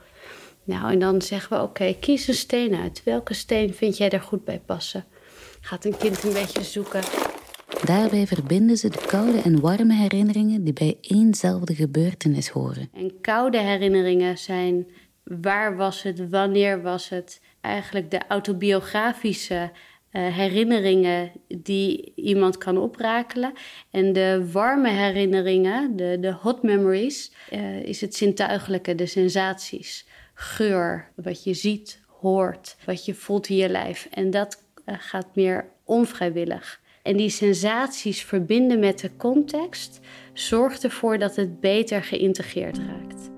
Nou, 0.63 0.91
en 0.91 0.99
dan 0.99 1.21
zeggen 1.21 1.57
we: 1.57 1.63
oké, 1.63 1.69
okay, 1.69 1.93
kies 1.99 2.27
een 2.27 2.33
steen 2.33 2.75
uit. 2.75 3.01
Welke 3.05 3.33
steen 3.33 3.73
vind 3.73 3.97
jij 3.97 4.09
er 4.09 4.21
goed 4.21 4.43
bij 4.45 4.59
passen? 4.65 5.05
Gaat 5.61 5.85
een 5.85 5.97
kind 5.97 6.23
een 6.23 6.33
beetje 6.33 6.63
zoeken. 6.63 7.01
Daarbij 7.85 8.27
verbinden 8.27 8.77
ze 8.77 8.89
de 8.89 9.05
koude 9.07 9.41
en 9.41 9.59
warme 9.59 9.93
herinneringen 9.93 10.63
die 10.63 10.73
bij 10.73 10.97
éénzelfde 11.01 11.75
gebeurtenis 11.75 12.49
horen. 12.49 12.89
En 12.93 13.21
koude 13.21 13.59
herinneringen 13.59 14.37
zijn 14.37 14.87
waar 15.23 15.75
was 15.75 16.03
het, 16.03 16.29
wanneer 16.29 16.81
was 16.81 17.09
het, 17.09 17.41
eigenlijk 17.61 18.11
de 18.11 18.21
autobiografische 18.27 19.71
herinneringen 20.19 21.31
die 21.47 22.11
iemand 22.15 22.57
kan 22.57 22.77
oprakelen. 22.77 23.53
En 23.91 24.13
de 24.13 24.49
warme 24.51 24.89
herinneringen, 24.89 25.95
de, 25.95 26.17
de 26.19 26.31
hot 26.31 26.63
memories, 26.63 27.31
uh, 27.51 27.83
is 27.83 28.01
het 28.01 28.15
zintuigelijke, 28.15 28.95
de 28.95 29.05
sensaties. 29.05 30.07
Geur, 30.33 31.11
wat 31.15 31.43
je 31.43 31.53
ziet, 31.53 32.01
hoort, 32.07 32.75
wat 32.85 33.05
je 33.05 33.13
voelt 33.13 33.49
in 33.49 33.55
je 33.55 33.69
lijf. 33.69 34.07
En 34.11 34.29
dat 34.29 34.63
uh, 34.85 34.95
gaat 34.99 35.35
meer 35.35 35.69
onvrijwillig. 35.83 36.81
En 37.03 37.17
die 37.17 37.29
sensaties 37.29 38.23
verbinden 38.23 38.79
met 38.79 38.99
de 38.99 39.15
context 39.17 39.99
zorgt 40.33 40.83
ervoor 40.83 41.17
dat 41.17 41.35
het 41.35 41.59
beter 41.59 42.03
geïntegreerd 42.03 42.77
raakt. 42.77 43.31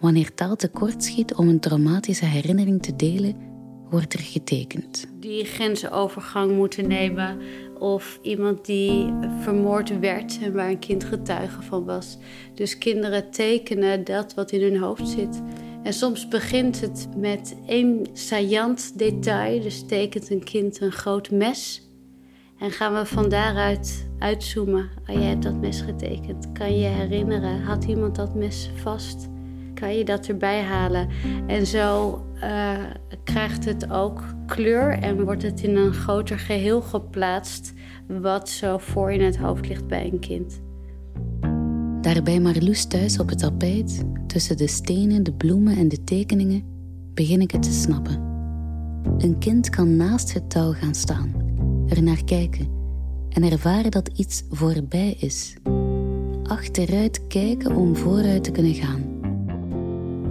Wanneer 0.00 0.34
taal 0.34 0.56
tekortschiet 0.56 1.34
om 1.34 1.48
een 1.48 1.60
traumatische 1.60 2.24
herinnering 2.24 2.82
te 2.82 2.96
delen, 2.96 3.49
wordt 3.90 4.12
er 4.12 4.20
getekend. 4.20 5.06
Die 5.20 5.44
grensovergang 5.44 6.56
moeten 6.56 6.88
nemen 6.88 7.38
of 7.78 8.18
iemand 8.22 8.64
die 8.64 9.12
vermoord 9.40 9.98
werd 9.98 10.38
en 10.42 10.52
waar 10.52 10.68
een 10.68 10.78
kind 10.78 11.04
getuige 11.04 11.62
van 11.62 11.84
was. 11.84 12.18
Dus 12.54 12.78
kinderen 12.78 13.30
tekenen 13.30 14.04
dat 14.04 14.34
wat 14.34 14.52
in 14.52 14.62
hun 14.62 14.78
hoofd 14.78 15.08
zit. 15.08 15.42
En 15.82 15.92
soms 15.92 16.28
begint 16.28 16.80
het 16.80 17.08
met 17.16 17.56
één 17.66 18.06
saillant 18.12 18.98
detail. 18.98 19.60
Dus 19.60 19.86
tekent 19.86 20.30
een 20.30 20.44
kind 20.44 20.80
een 20.80 20.92
groot 20.92 21.30
mes. 21.30 21.88
En 22.58 22.70
gaan 22.70 22.94
we 22.94 23.06
van 23.06 23.28
daaruit 23.28 24.08
uitzoomen. 24.18 24.88
Oh, 25.06 25.14
jij 25.14 25.28
hebt 25.28 25.42
dat 25.42 25.60
mes 25.60 25.80
getekend. 25.80 26.52
Kan 26.52 26.72
je 26.72 26.78
je 26.78 26.88
herinneren? 26.88 27.62
Had 27.62 27.84
iemand 27.84 28.16
dat 28.16 28.34
mes 28.34 28.70
vast? 28.74 29.28
Kan 29.80 29.96
je 29.96 30.04
dat 30.04 30.26
erbij 30.26 30.62
halen? 30.62 31.08
En 31.46 31.66
zo 31.66 32.18
uh, 32.34 32.78
krijgt 33.24 33.64
het 33.64 33.90
ook 33.90 34.24
kleur 34.46 34.98
en 34.98 35.24
wordt 35.24 35.42
het 35.42 35.62
in 35.62 35.76
een 35.76 35.92
groter 35.92 36.38
geheel 36.38 36.82
geplaatst, 36.82 37.72
wat 38.06 38.48
zo 38.48 38.78
voor 38.78 39.12
in 39.12 39.22
het 39.22 39.36
hoofd 39.36 39.68
ligt 39.68 39.86
bij 39.86 40.10
een 40.12 40.18
kind. 40.18 40.60
Daarbij 42.00 42.40
Marloes 42.40 42.86
thuis 42.86 43.18
op 43.18 43.28
het 43.28 43.38
tapijt, 43.38 44.04
tussen 44.26 44.56
de 44.56 44.66
stenen, 44.68 45.22
de 45.22 45.32
bloemen 45.32 45.76
en 45.76 45.88
de 45.88 46.04
tekeningen, 46.04 46.62
begin 47.14 47.40
ik 47.40 47.50
het 47.50 47.62
te 47.62 47.72
snappen. 47.72 48.20
Een 49.18 49.38
kind 49.38 49.70
kan 49.70 49.96
naast 49.96 50.32
het 50.32 50.50
touw 50.50 50.72
gaan 50.72 50.94
staan, 50.94 51.34
er 51.88 52.02
naar 52.02 52.24
kijken 52.24 52.68
en 53.28 53.42
ervaren 53.42 53.90
dat 53.90 54.08
iets 54.08 54.44
voorbij 54.50 55.16
is. 55.18 55.56
Achteruit 56.42 57.26
kijken 57.26 57.76
om 57.76 57.96
vooruit 57.96 58.44
te 58.44 58.50
kunnen 58.50 58.74
gaan. 58.74 59.19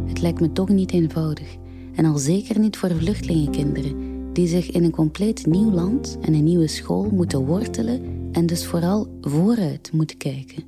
Het 0.10 0.22
lijkt 0.22 0.40
me 0.40 0.52
toch 0.52 0.70
niet 0.70 0.92
eenvoudig 0.92 1.56
en 1.96 2.06
al 2.06 2.18
zeker 2.18 2.60
niet 2.60 2.78
voor 2.78 2.96
vluchtelingenkinderen 2.96 4.10
die 4.34 4.48
zich 4.48 4.72
in 4.72 4.84
een 4.84 4.92
compleet 4.92 5.46
nieuw 5.46 5.72
land 5.72 6.18
en 6.22 6.34
een 6.34 6.44
nieuwe 6.44 6.68
school 6.68 7.10
moeten 7.12 7.46
wortelen 7.46 8.30
en 8.32 8.46
dus 8.46 8.66
vooral 8.66 9.18
vooruit 9.22 9.92
moeten 9.92 10.18
kijken. 10.18 10.64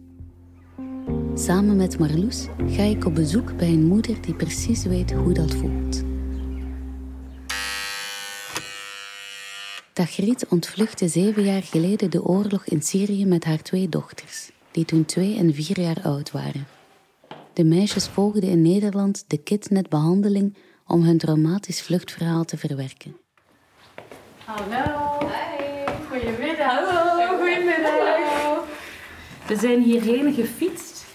Samen 1.36 1.76
met 1.76 2.00
Marloes 2.00 2.48
ga 2.68 2.84
ik 2.84 3.06
op 3.06 3.16
bezoek 3.16 3.58
bij 3.58 3.68
een 3.68 3.86
moeder 3.86 4.22
die 4.22 4.34
precies 4.34 4.84
weet 4.84 5.12
hoe 5.12 5.34
dat 5.34 5.54
voelt. 5.54 6.04
Tagriet 9.94 10.46
ontvluchtte 10.50 11.08
zeven 11.08 11.44
jaar 11.44 11.64
geleden 11.64 12.12
de 12.12 12.24
oorlog 12.24 12.66
in 12.66 12.82
Syrië 12.82 13.26
met 13.26 13.44
haar 13.44 13.62
twee 13.62 13.90
dochters, 13.90 14.52
die 14.72 14.86
toen 14.86 15.06
twee 15.06 15.38
en 15.38 15.54
vier 15.54 15.80
jaar 15.80 16.02
oud 16.04 16.32
waren. 16.32 16.81
De 17.54 17.64
meisjes 17.64 18.08
volgden 18.08 18.50
in 18.50 18.62
Nederland 18.62 19.24
de 19.28 19.38
kidnetbehandeling 19.38 20.58
om 20.88 21.04
hun 21.04 21.18
traumatisch 21.18 21.82
vluchtverhaal 21.82 22.44
te 22.44 22.58
verwerken. 22.58 23.18
Hallo. 24.46 25.28
Hey. 25.28 25.86
Goedemiddag. 26.10 26.72
Hallo. 26.72 27.38
Goedemiddag. 27.38 28.64
We 29.48 29.56
zijn 29.56 29.82
hierheen 29.82 30.34
gefietst. 30.34 31.06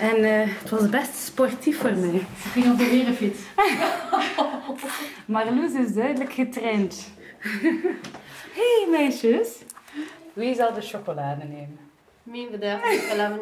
En 0.00 0.16
eh, 0.24 0.58
het 0.60 0.70
was 0.70 0.88
best 0.88 1.14
sportief 1.14 1.78
voor 1.78 1.96
mij. 1.96 2.14
Ik 2.14 2.26
ging 2.52 2.70
op 2.72 2.78
de 2.78 2.84
herenfiets. 2.84 3.40
Marloes 5.26 5.72
is 5.72 5.94
duidelijk 5.94 6.32
getraind. 6.32 7.08
hey 8.58 8.86
meisjes. 8.90 9.48
Wie 10.32 10.54
zal 10.54 10.72
de 10.72 10.80
chocolade 10.80 11.44
nemen? 11.44 11.78
Mijn 12.22 12.50
bedrijf, 12.50 12.84
ik 12.84 13.00
heb 13.08 13.18
hem 13.18 13.40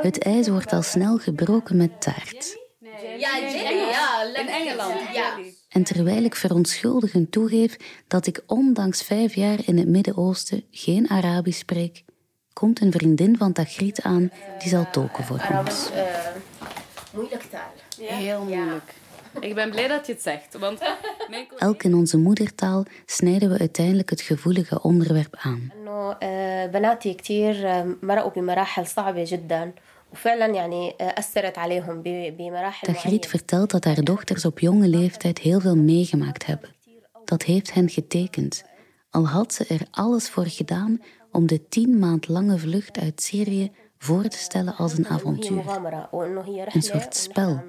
het 0.00 0.18
ijs 0.18 0.48
wordt 0.48 0.72
al 0.72 0.82
snel 0.82 1.18
gebroken 1.18 1.76
met 1.76 2.00
taart. 2.00 2.60
Ja, 3.18 3.36
ja. 3.36 4.24
In 4.34 4.48
Engeland. 4.48 5.00
En 5.68 5.82
terwijl 5.82 6.24
ik 6.24 6.34
verontschuldigend 6.34 7.32
toegeef 7.32 7.76
dat 8.08 8.26
ik 8.26 8.42
ondanks 8.46 9.02
vijf 9.02 9.34
jaar 9.34 9.58
in 9.64 9.78
het 9.78 9.88
Midden-Oosten 9.88 10.64
geen 10.70 11.08
Arabisch 11.08 11.58
spreek, 11.58 12.04
komt 12.52 12.80
een 12.80 12.92
vriendin 12.92 13.36
van 13.36 13.52
Tagrit 13.52 14.02
aan 14.02 14.30
die 14.58 14.68
zal 14.68 14.90
tolken 14.90 15.24
voor 15.24 15.40
ons. 15.58 15.90
Eh, 15.90 16.04
Moeilijke 17.12 17.48
taal. 17.48 17.72
Heel 17.98 18.44
moeilijk. 18.44 18.94
Ik 19.39 19.55
ben 19.55 19.69
blij 19.69 19.87
dat 19.87 20.07
je 20.07 20.13
het 20.13 20.21
zegt, 20.21 20.57
want 20.57 20.79
mijn 21.29 21.47
Elk 21.57 21.83
in 21.83 21.93
onze 21.95 22.17
moedertaal 22.17 22.85
snijden 23.05 23.49
we 23.49 23.59
uiteindelijk 23.59 24.09
het 24.09 24.21
gevoelige 24.21 24.81
onderwerp 24.81 25.35
aan. 25.39 25.71
انه 25.75 26.17
آه، 26.23 26.65
بناتي 26.65 27.13
كتير 27.13 27.67
آه، 27.67 27.95
مرقوا 28.01 28.31
بمراحل 28.31 28.87
صعبه 28.87 29.23
جدا 29.27 29.73
وفعلا 30.13 30.45
يعني 30.45 30.95
آه، 31.01 31.03
اثرت 31.03 31.57
عليهم 31.57 32.01
ب- 32.01 32.37
بمراحل 32.37 32.87
Tagriet 32.93 33.25
vertelt 33.27 33.71
dat 33.71 33.83
haar 33.83 34.03
dochters 34.03 34.45
op 34.45 34.59
jonge 34.59 34.87
leeftijd 34.87 35.37
heel 35.39 35.59
veel 35.59 35.75
meegemaakt 35.75 36.45
hebben. 36.45 36.69
Dat 37.25 37.43
heeft 37.43 37.73
hen 37.73 37.89
getekend, 37.89 38.63
al 39.09 39.27
had 39.27 39.53
ze 39.53 39.65
er 39.67 39.81
alles 39.91 40.29
voor 40.29 40.45
gedaan 40.47 41.01
om 41.31 41.47
de 41.47 41.67
tien 41.69 41.99
maand 41.99 42.27
lange 42.27 42.57
vlucht 42.57 42.99
uit 42.99 43.21
Syrië 43.21 43.71
voor 43.97 44.23
te 44.23 44.37
stellen 44.37 44.75
als 44.75 44.93
een 44.97 45.03
وهي 45.03 45.13
avontuur. 45.15 45.51
مغامره 45.57 46.09
وانه 46.11 46.41
هي 46.43 46.61
Een 46.61 46.67
رحله 46.67 46.81
soort 46.81 46.93
ونحن 46.93 47.31
spel. 47.31 47.61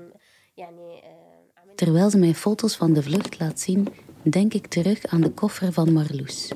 Terwijl 1.83 2.09
ze 2.09 2.17
mij 2.17 2.33
foto's 2.33 2.75
van 2.75 2.93
de 2.93 3.03
vlucht 3.03 3.39
laat 3.39 3.59
zien, 3.59 3.87
denk 4.21 4.53
ik 4.53 4.67
terug 4.67 5.05
aan 5.05 5.21
de 5.21 5.29
koffer 5.29 5.73
van 5.73 5.93
Marloes. 5.93 6.51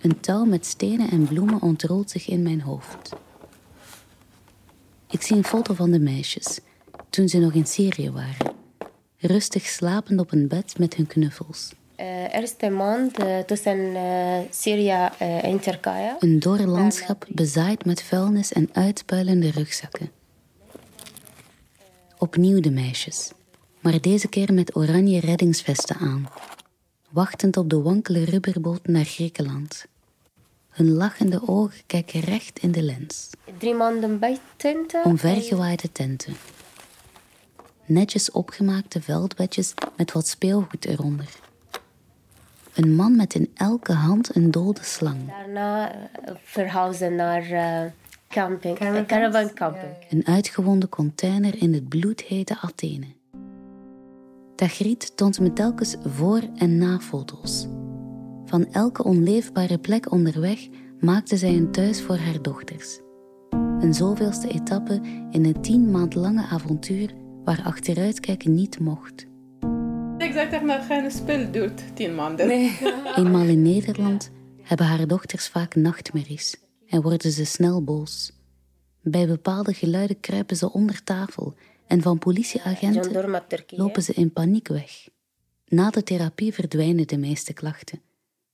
Een 0.00 0.20
touw 0.20 0.44
met 0.44 0.66
stenen 0.66 1.10
en 1.10 1.26
bloemen 1.26 1.62
ontrolt 1.62 2.10
zich 2.10 2.28
in 2.28 2.42
mijn 2.42 2.60
hoofd. 2.60 3.12
Ik 5.10 5.22
zie 5.22 5.36
een 5.36 5.44
foto 5.44 5.74
van 5.74 5.90
de 5.90 5.98
meisjes, 5.98 6.60
toen 7.10 7.28
ze 7.28 7.38
nog 7.38 7.52
in 7.52 7.66
Syrië 7.66 8.10
waren. 8.10 8.54
Rustig 9.16 9.66
slapend 9.66 10.20
op 10.20 10.32
een 10.32 10.48
bed 10.48 10.78
met 10.78 10.94
hun 10.94 11.06
knuffels. 11.06 11.72
Eh, 11.96 12.06
uh, 12.06 12.34
eerste 12.34 12.68
maand 12.68 13.14
tussen 13.46 13.94
eh, 13.94 14.38
uh, 14.38 14.46
Syrië 14.50 15.08
eh, 15.18 15.44
en 15.44 15.60
Turkije. 15.60 16.16
Een 16.18 16.38
dorre 16.38 16.66
landschap 16.66 17.26
bezaaid 17.28 17.84
met 17.84 18.02
vuilnis 18.02 18.52
en 18.52 18.68
uitpuilende 18.72 19.50
rugzakken. 19.50 20.10
Opnieuw 22.18 22.60
de 22.60 22.70
meisjes 22.70 23.32
maar 23.82 24.00
deze 24.00 24.28
keer 24.28 24.54
met 24.54 24.76
oranje 24.76 25.20
reddingsvesten 25.20 25.96
aan, 25.96 26.28
wachtend 27.10 27.56
op 27.56 27.70
de 27.70 27.82
wankele 27.82 28.24
rubberboot 28.24 28.86
naar 28.86 29.04
Griekenland. 29.04 29.86
Hun 30.68 30.90
lachende 30.92 31.48
ogen 31.48 31.82
kijken 31.86 32.20
recht 32.20 32.58
in 32.58 32.72
de 32.72 32.82
lens. 32.82 33.30
Drie 33.58 33.74
maanden 33.74 34.18
bij 34.18 34.38
tenten. 34.56 35.04
Omvergewaaide 35.04 35.92
tenten. 35.92 36.34
Netjes 37.84 38.30
opgemaakte 38.30 39.02
veldbedjes 39.02 39.74
met 39.96 40.12
wat 40.12 40.28
speelgoed 40.28 40.84
eronder. 40.84 41.28
Een 42.74 42.94
man 42.94 43.16
met 43.16 43.34
in 43.34 43.50
elke 43.54 43.92
hand 43.92 44.36
een 44.36 44.50
dode 44.50 44.84
slang. 44.84 45.28
Daarna 45.28 45.92
eh, 45.92 46.34
verhuizen 46.42 47.14
naar 47.14 47.50
uh, 47.50 47.90
camping, 48.28 48.78
caravan 49.06 49.48
eh, 49.48 49.54
camping. 49.54 49.92
Een 50.10 50.26
uitgewonden 50.26 50.88
container 50.88 51.62
in 51.62 51.74
het 51.74 51.88
bloedhete 51.88 52.58
Athene. 52.60 53.06
Tagriet 54.62 55.16
toont 55.16 55.40
me 55.40 55.52
telkens 55.52 55.96
voor- 56.04 56.48
en 56.54 56.78
na-foto's. 56.78 57.66
Van 58.44 58.72
elke 58.72 59.04
onleefbare 59.04 59.78
plek 59.78 60.12
onderweg 60.12 60.68
maakte 61.00 61.36
zij 61.36 61.56
een 61.56 61.72
thuis 61.72 62.02
voor 62.02 62.16
haar 62.16 62.42
dochters. 62.42 63.00
Een 63.50 63.94
zoveelste 63.94 64.48
etappe 64.48 65.00
in 65.30 65.44
een 65.44 65.60
tien 65.62 65.90
maand 65.90 66.14
lange 66.14 66.46
avontuur 66.46 67.14
waar 67.44 67.62
achteruitkijken 67.64 68.54
niet 68.54 68.78
mocht. 68.78 69.26
Ik 70.18 70.32
zeg 70.32 70.48
tegen 70.48 70.66
me, 70.66 70.80
geen 70.80 71.10
spel 71.10 71.50
duurt 71.50 71.96
tien 71.96 72.14
maanden. 72.14 72.50
Eenmaal 73.16 73.46
in 73.46 73.62
Nederland 73.62 74.30
hebben 74.62 74.86
haar 74.86 75.06
dochters 75.06 75.48
vaak 75.48 75.74
nachtmerries 75.74 76.56
en 76.86 77.02
worden 77.02 77.32
ze 77.32 77.44
snel 77.44 77.84
boos. 77.84 78.32
Bij 79.02 79.26
bepaalde 79.26 79.72
geluiden 79.72 80.20
kruipen 80.20 80.56
ze 80.56 80.72
onder 80.72 81.04
tafel 81.04 81.54
en 81.92 82.02
van 82.02 82.18
politieagenten 82.18 83.30
lopen 83.68 84.02
ze 84.02 84.12
in 84.12 84.32
paniek 84.32 84.68
weg. 84.68 85.08
Na 85.66 85.90
de 85.90 86.02
therapie 86.02 86.54
verdwijnen 86.54 87.06
de 87.06 87.16
meeste 87.16 87.52
klachten, 87.52 88.02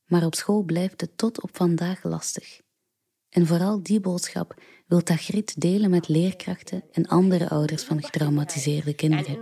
maar 0.06 0.24
op 0.24 0.34
school 0.34 0.62
blijft 0.62 1.00
het 1.00 1.10
tot 1.16 1.42
op 1.42 1.50
vandaag 1.52 2.02
lastig. 2.02 2.60
En 3.30 3.46
vooral 3.46 3.82
die 3.82 4.00
boodschap 4.00 4.54
wil 4.86 5.02
Tagrit 5.02 5.60
delen 5.60 5.90
met 5.90 6.08
leerkrachten 6.08 6.82
en 6.92 7.06
andere 7.06 7.48
ouders 7.48 7.82
van 7.82 8.02
getraumatiseerde 8.02 8.94
kinderen. 8.94 9.32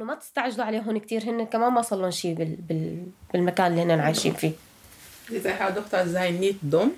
Deze 5.29 5.49
haar 5.49 5.75
dochter 5.75 6.09
zijn 6.09 6.39
niet 6.39 6.59
dom. 6.61 6.95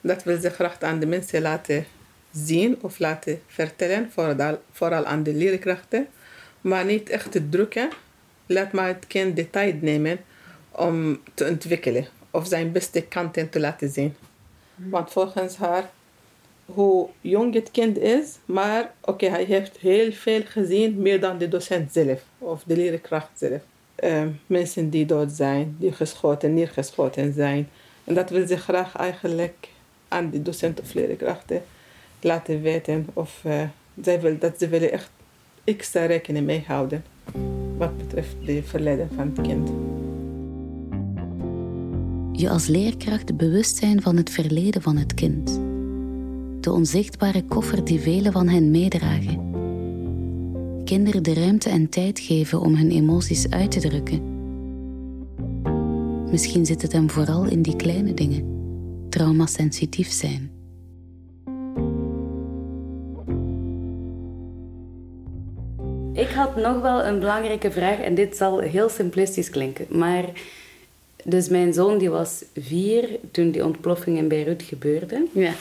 Dat 0.00 0.22
wil 0.22 0.40
ze 0.40 0.50
graag 0.50 0.80
aan 0.80 0.98
de 0.98 1.06
mensen 1.06 1.42
laten 1.42 1.86
zien 2.32 2.78
of 2.80 2.98
laten 2.98 3.40
vertellen, 3.46 4.10
vooral, 4.10 4.58
vooral 4.72 5.04
aan 5.04 5.22
de 5.22 5.34
leerkrachten. 5.34 6.06
Maar 6.60 6.84
niet 6.84 7.10
echt 7.10 7.40
drukken. 7.50 7.88
Laat 8.46 8.72
maar 8.72 8.86
het 8.86 9.06
kind 9.06 9.36
de 9.36 9.50
tijd 9.50 9.82
nemen 9.82 10.20
om 10.70 11.20
te 11.34 11.48
ontwikkelen 11.48 12.06
of 12.30 12.46
zijn 12.46 12.72
beste 12.72 13.02
kanten 13.02 13.48
te 13.48 13.60
laten 13.60 13.90
zien. 13.90 14.14
Want 14.74 15.10
volgens 15.10 15.56
haar, 15.56 15.90
hoe 16.64 17.08
jong 17.20 17.54
het 17.54 17.70
kind 17.70 17.98
is, 17.98 18.38
maar 18.44 18.92
oké, 19.00 19.26
hij 19.26 19.44
heeft 19.44 19.76
heel 19.76 20.12
veel 20.12 20.42
gezien, 20.44 21.02
meer 21.02 21.20
dan 21.20 21.38
de 21.38 21.48
docent 21.48 21.92
zelf 21.92 22.22
of 22.38 22.62
de 22.66 22.76
leerkracht 22.76 23.30
zelf. 23.34 23.60
Eh, 23.94 24.22
mensen 24.46 24.90
die 24.90 25.06
dood 25.06 25.32
zijn, 25.32 25.76
die 25.78 25.92
geschoten, 25.92 26.54
neergeschoten 26.54 27.32
zijn. 27.32 27.68
En 28.04 28.14
dat 28.14 28.30
wil 28.30 28.46
ze 28.46 28.56
graag 28.56 28.96
eigenlijk 28.96 29.68
aan 30.08 30.30
de 30.30 30.42
docent 30.42 30.80
of 30.80 30.94
leerkrachten 30.94 31.62
laten 32.24 32.62
weten. 32.62 33.06
Of 33.12 33.40
eh, 33.44 33.62
zij 34.02 34.20
wil, 34.20 34.38
dat 34.38 34.58
ze 34.58 34.68
willen 34.68 34.92
echt 34.92 35.10
extra 35.64 36.06
rekening 36.06 36.46
mee 36.46 36.64
houden 36.66 37.04
wat 37.76 37.96
betreft 37.96 38.36
de 38.44 38.62
verleden 38.62 39.08
van 39.14 39.32
het 39.34 39.40
kind. 39.40 39.70
Je 42.32 42.50
als 42.50 42.66
leerkracht 42.66 43.36
bewust 43.36 43.76
zijn 43.76 44.02
van 44.02 44.16
het 44.16 44.30
verleden 44.30 44.82
van 44.82 44.96
het 44.96 45.14
kind. 45.14 45.60
De 46.60 46.72
onzichtbare 46.72 47.44
koffer 47.44 47.84
die 47.84 48.00
velen 48.00 48.32
van 48.32 48.48
hen 48.48 48.70
meedragen. 48.70 49.50
Kinderen 50.84 51.22
de 51.22 51.34
ruimte 51.34 51.70
en 51.70 51.88
tijd 51.88 52.20
geven 52.20 52.60
om 52.60 52.74
hun 52.74 52.90
emoties 52.90 53.50
uit 53.50 53.70
te 53.70 53.80
drukken. 53.80 54.20
Misschien 56.30 56.66
zit 56.66 56.82
het 56.82 56.92
hem 56.92 57.10
vooral 57.10 57.44
in 57.44 57.62
die 57.62 57.76
kleine 57.76 58.14
dingen. 58.14 58.44
Traumasensitief 59.08 60.10
zijn. 60.10 60.51
Nog 66.56 66.80
wel 66.80 67.04
een 67.04 67.18
belangrijke 67.18 67.70
vraag 67.70 67.98
en 67.98 68.14
dit 68.14 68.36
zal 68.36 68.58
heel 68.58 68.88
simplistisch 68.88 69.50
klinken. 69.50 69.86
Maar 69.88 70.24
dus 71.24 71.48
mijn 71.48 71.72
zoon 71.72 71.98
die 71.98 72.10
was 72.10 72.44
vier 72.56 73.18
toen 73.30 73.50
die 73.50 73.64
ontploffing 73.64 74.18
in 74.18 74.28
Beirut 74.28 74.62
gebeurde. 74.62 75.26
Ja. 75.32 75.52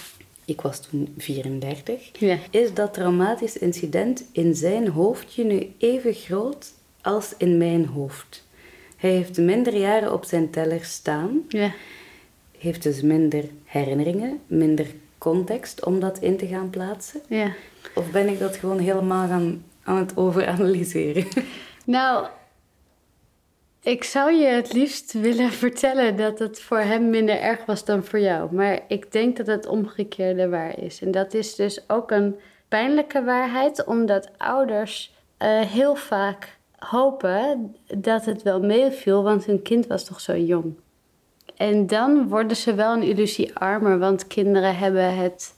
Ik 0.46 0.62
was 0.62 0.80
toen 0.80 1.14
34. 1.18 2.20
Ja. 2.20 2.38
Is 2.50 2.74
dat 2.74 2.94
traumatisch 2.94 3.58
incident 3.58 4.24
in 4.32 4.56
zijn 4.56 4.88
hoofdje 4.88 5.44
nu 5.44 5.72
even 5.78 6.14
groot 6.14 6.74
als 7.02 7.34
in 7.38 7.58
mijn 7.58 7.86
hoofd? 7.86 8.44
Hij 8.98 9.12
heeft 9.12 9.38
minder 9.38 9.76
jaren 9.76 10.14
op 10.14 10.24
zijn 10.24 10.50
teller 10.50 10.84
staan. 10.84 11.42
Ja. 11.48 11.74
Heeft 12.58 12.84
dus 12.84 13.02
minder 13.02 13.44
herinneringen, 13.66 14.40
minder 14.48 14.86
context 15.18 15.86
om 15.86 16.00
dat 16.00 16.20
in 16.20 16.38
te 16.38 16.48
gaan 16.48 16.70
plaatsen. 16.70 17.22
Ja. 17.28 17.54
Of 17.96 18.12
ben 18.12 18.28
ik 18.28 18.40
dat 18.40 18.56
gewoon 18.56 18.80
helemaal 18.80 19.28
gaan, 19.28 19.64
aan 19.84 19.98
het 19.98 20.18
overanalyseren? 20.18 21.26
Nou, 21.86 22.28
ik 23.84 24.04
zou 24.04 24.34
je 24.34 24.46
het 24.46 24.74
liefst 24.74 25.14
willen 25.14 25.52
vertellen 25.52 26.16
dat 26.16 26.40
het 26.40 26.62
voor 26.62 26.80
hem 26.80 27.10
minder 27.10 27.40
erg 27.40 27.66
was 27.66 27.86
dan 27.86 28.04
voor 28.04 28.20
jou. 28.20 28.56
Maar 28.56 28.80
ik 28.88 29.12
denk 29.12 29.38
dat 29.38 29.48
het 29.48 29.66
omgekeerde 29.66 30.50
waar 30.50 30.80
is. 30.80 31.02
En 31.02 31.12
dat 31.12 31.34
is 31.34 31.56
dus 31.56 31.90
ook 31.90 32.12
een 32.12 32.36
pijnlijke 32.68 33.24
waarheid, 33.24 33.86
omdat 33.86 34.30
ouders 34.38 35.14
eh, 35.38 35.60
heel 35.60 35.96
vaak 35.96 36.58
hopen 36.78 37.76
dat 37.98 38.26
het 38.26 38.44
wel 38.44 38.60
meeviel, 38.60 39.24
want 39.24 39.46
hun 39.46 39.62
kind 39.62 39.88
was 39.88 40.06
toch 40.06 40.20
zo 40.20 40.38
jong. 40.38 40.74
En 41.56 41.88
dan 41.88 42.28
worden 42.28 42.58
ze 42.58 42.74
wel 42.74 42.94
een 42.94 43.04
illusie 43.04 43.56
armer, 43.56 44.00
want 44.00 44.28
kinderen 44.28 44.78
hebben 44.78 45.16
het 45.16 45.54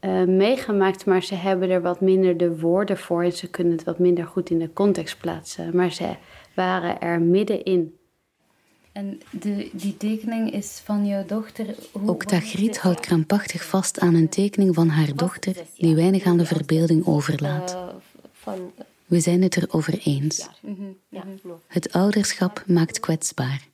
eh, 0.00 0.24
meegemaakt, 0.24 1.06
maar 1.06 1.22
ze 1.22 1.34
hebben 1.34 1.70
er 1.70 1.82
wat 1.82 2.00
minder 2.00 2.36
de 2.36 2.58
woorden 2.58 2.98
voor 2.98 3.22
en 3.22 3.32
ze 3.32 3.48
kunnen 3.48 3.72
het 3.72 3.84
wat 3.84 3.98
minder 3.98 4.26
goed 4.26 4.50
in 4.50 4.58
de 4.58 4.72
context 4.72 5.18
plaatsen. 5.18 5.76
Maar 5.76 5.92
ze 5.92 6.16
waren 6.54 7.00
er 7.00 7.20
middenin. 7.20 7.96
En 8.92 9.20
de, 9.30 9.70
die 9.72 9.96
tekening 9.96 10.52
is 10.52 10.80
van 10.84 11.06
jouw 11.06 11.24
dochter. 11.26 11.66
Ook 12.06 12.24
Tagriet 12.24 12.78
houdt 12.78 13.00
krampachtig 13.00 13.64
vast 13.64 14.00
aan 14.00 14.14
een 14.14 14.28
tekening 14.28 14.74
van 14.74 14.88
haar 14.88 15.14
dochter 15.14 15.56
die 15.76 15.94
weinig 15.94 16.24
aan 16.24 16.36
de 16.36 16.46
verbeelding 16.46 17.06
overlaat. 17.06 17.78
We 19.06 19.20
zijn 19.20 19.42
het 19.42 19.56
erover 19.56 19.98
eens. 20.04 20.48
Het 21.66 21.92
ouderschap 21.92 22.64
maakt 22.66 23.00
kwetsbaar. 23.00 23.68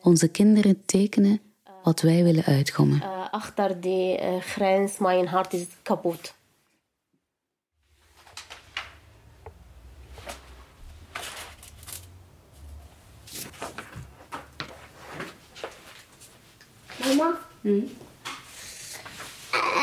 Onze 0.00 0.28
kinderen 0.28 0.82
tekenen 0.86 1.40
wat 1.82 2.00
wij 2.00 2.24
willen 2.24 2.44
uitgommen. 2.44 3.13
Achter 3.34 3.80
die 3.80 4.20
uh, 4.22 4.40
grens, 4.40 4.98
mijn 4.98 5.28
hart 5.28 5.52
is 5.52 5.66
kapot. 5.82 6.34
Mama? 16.96 17.38
Mm. 17.60 17.90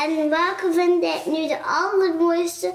En 0.02 0.28
welke 0.30 0.72
vind 0.72 1.04
ik 1.04 1.22
nu 1.26 1.46
de 1.46 1.62
allermooiste? 1.62 2.74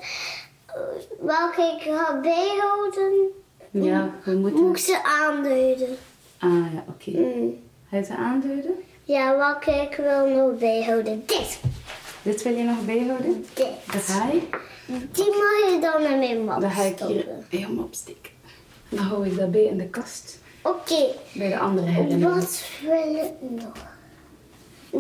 Welke 1.19 1.61
ik 1.61 1.81
ga 1.81 2.19
bijhouden? 2.19 3.31
Ja, 3.71 4.13
we 4.23 4.31
moeten... 4.31 4.61
Moet 4.61 4.77
ik 4.77 4.83
ze 4.83 5.03
aanduiden? 5.03 5.97
Ah 6.37 6.73
ja, 6.73 6.83
oké. 6.87 7.09
Okay. 7.09 7.21
Mm. 7.21 7.63
Ga 7.89 7.97
je 7.97 8.03
ze 8.03 8.15
aanduiden? 8.15 8.75
Ja, 9.07 9.37
welke 9.37 9.71
ik 9.71 9.95
wil 9.95 10.27
nog 10.27 10.59
bijhouden. 10.59 11.23
Dit. 11.25 11.59
Dit 12.21 12.43
wil 12.43 12.55
je 12.57 12.63
nog 12.63 12.85
bijhouden? 12.85 13.45
Dit. 13.53 13.67
Dat 13.91 14.07
je? 14.07 14.41
Die 15.11 15.25
mag 15.25 15.73
je 15.73 15.77
dan 15.81 16.11
in 16.11 16.19
mijn 16.19 16.43
map 16.43 16.61
Dan 16.61 16.71
ga 16.71 16.81
ik 16.81 16.99
hier 16.99 17.27
helemaal 17.49 17.83
opsteken. 17.83 18.31
Dan 18.89 18.99
hou 18.99 19.25
ik 19.25 19.37
dat 19.37 19.51
bij 19.51 19.63
in 19.63 19.77
de 19.77 19.87
kast. 19.87 20.39
Oké. 20.61 20.77
Okay. 20.77 21.15
Bij 21.33 21.49
de 21.49 21.59
andere 21.59 21.87
herinneringen. 21.87 22.35
Wat 22.35 22.63
wil 22.81 23.15
ik 23.15 23.61
nog? 23.61 23.85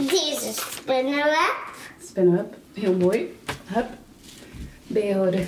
Deze 0.09 0.53
spinnenweb. 0.53 1.55
Spinnenweb, 2.03 2.53
heel 2.73 2.93
mooi. 2.93 3.37
Hup. 3.65 3.87
Bijhouden. 4.87 5.47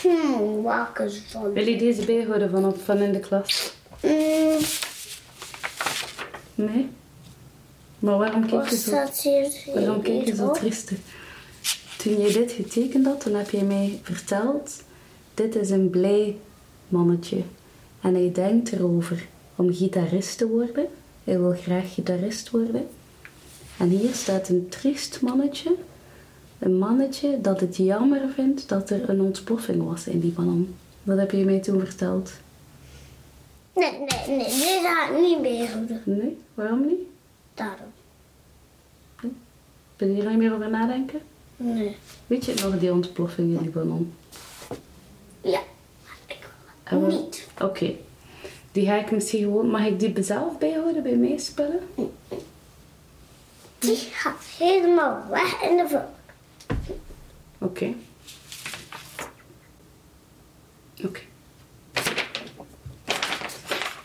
Hmm, 0.00 0.62
welke 0.62 1.08
zon? 1.08 1.52
Wil 1.52 1.66
je 1.66 1.76
deze 1.76 2.04
bijhouden 2.04 2.50
van, 2.50 2.76
van 2.84 2.98
in 2.98 3.12
de 3.12 3.20
klas? 3.20 3.74
Mm. 4.00 4.58
Nee? 6.54 6.90
Maar 8.02 8.18
waarom 8.18 8.46
kijk 8.46 8.68
je 8.68 8.76
zo, 8.76 8.90
waarom 9.74 10.02
kijk 10.02 10.26
je 10.26 10.34
zo 10.34 10.50
triestig? 10.50 10.98
Toen 11.98 12.20
je 12.20 12.32
dit 12.32 12.52
getekend 12.52 13.06
had, 13.06 13.20
toen 13.20 13.34
heb 13.34 13.50
je 13.50 13.62
mij 13.62 14.00
verteld... 14.02 14.82
Dit 15.34 15.56
is 15.56 15.70
een 15.70 15.90
blij 15.90 16.36
mannetje. 16.88 17.42
En 18.00 18.14
hij 18.14 18.32
denkt 18.32 18.72
erover 18.72 19.26
om 19.56 19.74
gitarist 19.74 20.38
te 20.38 20.48
worden. 20.48 20.86
Hij 21.24 21.38
wil 21.40 21.52
graag 21.62 21.94
gitarist 21.94 22.50
worden. 22.50 22.88
En 23.78 23.88
hier 23.88 24.14
staat 24.14 24.48
een 24.48 24.66
triest 24.68 25.20
mannetje. 25.20 25.74
Een 26.58 26.78
mannetje 26.78 27.40
dat 27.40 27.60
het 27.60 27.76
jammer 27.76 28.20
vindt 28.34 28.68
dat 28.68 28.90
er 28.90 29.08
een 29.08 29.20
ontploffing 29.20 29.84
was 29.84 30.06
in 30.06 30.20
die 30.20 30.32
ballon. 30.32 30.74
Wat 31.02 31.18
heb 31.18 31.30
je 31.30 31.44
mij 31.44 31.60
toen 31.60 31.80
verteld? 31.80 32.32
Nee, 33.74 33.90
nee, 33.90 34.36
nee. 34.36 34.44
Dit 34.44 35.10
ik 35.10 35.20
niet 35.20 35.42
bijhouden. 35.42 36.02
Nee? 36.04 36.38
Waarom 36.54 36.86
niet? 36.86 37.11
Daarom. 37.54 37.92
Nee? 39.20 39.32
Ben 39.96 40.16
je 40.16 40.22
niet 40.22 40.38
meer 40.38 40.54
over 40.54 40.70
nadenken? 40.70 41.20
Nee. 41.56 41.96
Weet 42.26 42.44
je 42.44 42.54
nog 42.54 42.78
die 42.78 42.92
ontploffing 42.92 43.56
in 43.56 43.62
die 43.62 43.70
ballon? 43.70 44.14
Ja. 45.40 45.60
Ik 46.26 46.48
wil 46.88 47.02
het 47.02 47.10
niet. 47.10 47.48
Oké. 47.54 47.64
Okay. 47.64 48.00
Die 48.72 48.86
ga 48.86 48.94
ik 48.94 49.10
misschien 49.10 49.42
gewoon... 49.42 49.70
Mag 49.70 49.86
ik 49.86 49.98
die 49.98 50.22
zelf 50.22 50.58
bijhouden 50.58 51.02
bij 51.02 51.16
meespellen? 51.16 51.80
Die 53.78 53.96
gaat 53.96 54.44
helemaal 54.58 55.26
weg 55.30 55.62
in 55.62 55.76
de 55.76 55.88
vlog. 55.88 56.02
Oké. 57.58 57.64
Okay. 57.64 57.96
Oké. 60.96 61.06
Okay. 61.06 61.22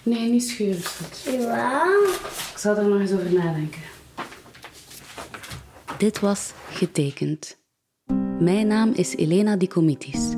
Nee, 0.07 0.29
niet 0.29 0.43
schuren, 0.43 0.81
schat. 0.81 1.25
Ja. 1.39 1.85
Ik 2.51 2.57
zal 2.57 2.77
er 2.77 2.87
nog 2.87 2.99
eens 2.99 3.11
over 3.11 3.33
nadenken. 3.33 3.81
Dit 5.97 6.19
was 6.19 6.53
Getekend. 6.69 7.57
Mijn 8.39 8.67
naam 8.67 8.91
is 8.93 9.15
Elena 9.15 9.55
Dikomitis. 9.55 10.33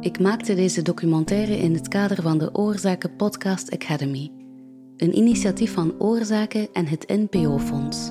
Ik 0.00 0.20
maakte 0.20 0.54
deze 0.54 0.82
documentaire 0.82 1.58
in 1.58 1.74
het 1.74 1.88
kader 1.88 2.22
van 2.22 2.38
de 2.38 2.54
Oorzaken 2.54 3.16
Podcast 3.16 3.70
Academy. 3.70 4.30
Een 4.96 5.16
initiatief 5.16 5.72
van 5.72 5.94
Oorzaken 5.98 6.68
en 6.72 6.86
het 6.86 7.08
NPO-fonds. 7.08 8.10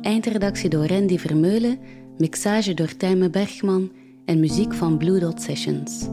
Eindredactie 0.00 0.68
door 0.68 0.86
Randy 0.86 1.18
Vermeulen, 1.18 1.78
mixage 2.16 2.74
door 2.74 2.96
Tijme 2.96 3.30
Bergman 3.30 3.92
en 4.24 4.40
muziek 4.40 4.74
van 4.74 4.98
Blue 4.98 5.18
Dot 5.20 5.42
Sessions. 5.42 6.08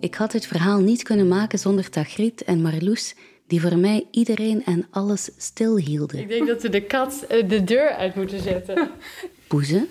Ik 0.00 0.14
had 0.14 0.32
het 0.32 0.46
verhaal 0.46 0.80
niet 0.80 1.02
kunnen 1.02 1.28
maken 1.28 1.58
zonder 1.58 1.90
Tagriet 1.90 2.44
en 2.44 2.62
Marloes, 2.62 3.14
die 3.46 3.60
voor 3.60 3.78
mij 3.78 4.06
iedereen 4.10 4.64
en 4.64 4.86
alles 4.90 5.30
stilhielden. 5.36 6.18
Ik 6.18 6.28
denk 6.28 6.46
dat 6.46 6.62
we 6.62 6.68
de 6.68 6.82
kat 6.82 7.24
de 7.28 7.64
deur 7.64 7.90
uit 7.90 8.14
moeten 8.14 8.40
zetten. 8.42 8.90
Poezen, 9.48 9.88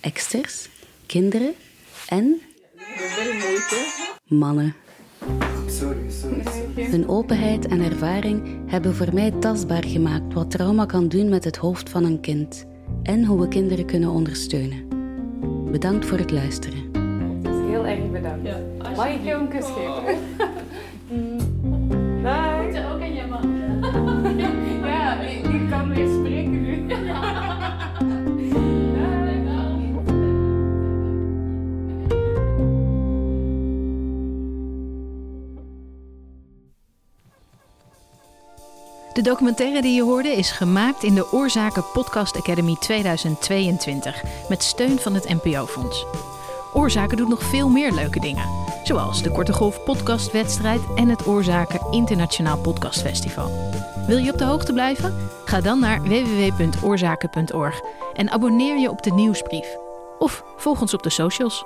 eksters, 0.00 0.68
kinderen 1.06 1.54
en... 2.08 2.40
Mannen. 4.26 4.74
Sorry, 5.66 6.10
sorry, 6.10 6.42
sorry. 6.44 6.90
Hun 6.90 7.08
openheid 7.08 7.66
en 7.66 7.80
ervaring 7.80 8.70
hebben 8.70 8.94
voor 8.94 9.14
mij 9.14 9.30
tastbaar 9.30 9.84
gemaakt 9.84 10.34
wat 10.34 10.50
trauma 10.50 10.86
kan 10.86 11.08
doen 11.08 11.28
met 11.28 11.44
het 11.44 11.56
hoofd 11.56 11.90
van 11.90 12.04
een 12.04 12.20
kind 12.20 12.64
en 13.02 13.24
hoe 13.24 13.40
we 13.40 13.48
kinderen 13.48 13.86
kunnen 13.86 14.10
ondersteunen. 14.10 14.88
Bedankt 15.70 16.06
voor 16.06 16.18
het 16.18 16.30
luisteren. 16.30 16.90
Heel 17.68 17.86
erg 17.86 18.10
bedankt. 18.10 18.46
Ja, 18.46 18.60
Mag 18.96 19.08
ik 19.08 19.24
jou 19.24 19.40
een 19.40 19.48
kus 19.48 19.66
geven? 19.66 20.18
Dag. 22.22 22.62
Moet 22.62 22.76
ook 22.76 23.00
aan 23.00 23.14
je 23.14 23.26
man. 23.30 23.58
ja, 24.90 25.20
ik 25.20 25.70
kan 25.70 25.94
weer 25.94 26.08
spreken 26.08 26.62
nu. 26.62 26.86
De 39.12 39.22
documentaire 39.22 39.82
die 39.82 39.94
je 39.94 40.02
hoorde 40.02 40.28
is 40.28 40.50
gemaakt 40.50 41.02
in 41.02 41.14
de 41.14 41.32
Oorzaken 41.32 41.84
Podcast 41.92 42.36
Academy 42.36 42.76
2022 42.80 44.22
met 44.48 44.62
steun 44.62 44.98
van 44.98 45.14
het 45.14 45.28
NPO-fonds. 45.28 46.06
Oorzaken 46.74 47.16
doet 47.16 47.28
nog 47.28 47.42
veel 47.42 47.68
meer 47.68 47.92
leuke 47.92 48.20
dingen, 48.20 48.48
zoals 48.90 49.22
de 49.22 49.30
Korte 49.30 49.52
Golf 49.52 49.84
Podcastwedstrijd 49.84 50.80
en 50.94 51.08
het 51.08 51.26
Oorzaken 51.26 51.86
Internationaal 51.90 52.58
Podcastfestival. 52.58 53.50
Wil 54.06 54.16
je 54.16 54.32
op 54.32 54.38
de 54.38 54.44
hoogte 54.44 54.72
blijven? 54.72 55.14
Ga 55.44 55.60
dan 55.60 55.80
naar 55.80 56.02
www.oorzaken.org 56.02 57.80
en 58.14 58.30
abonneer 58.30 58.78
je 58.78 58.90
op 58.90 59.02
de 59.02 59.12
nieuwsbrief. 59.12 59.76
Of 60.18 60.44
volg 60.56 60.80
ons 60.80 60.94
op 60.94 61.02
de 61.02 61.10
socials. 61.10 61.64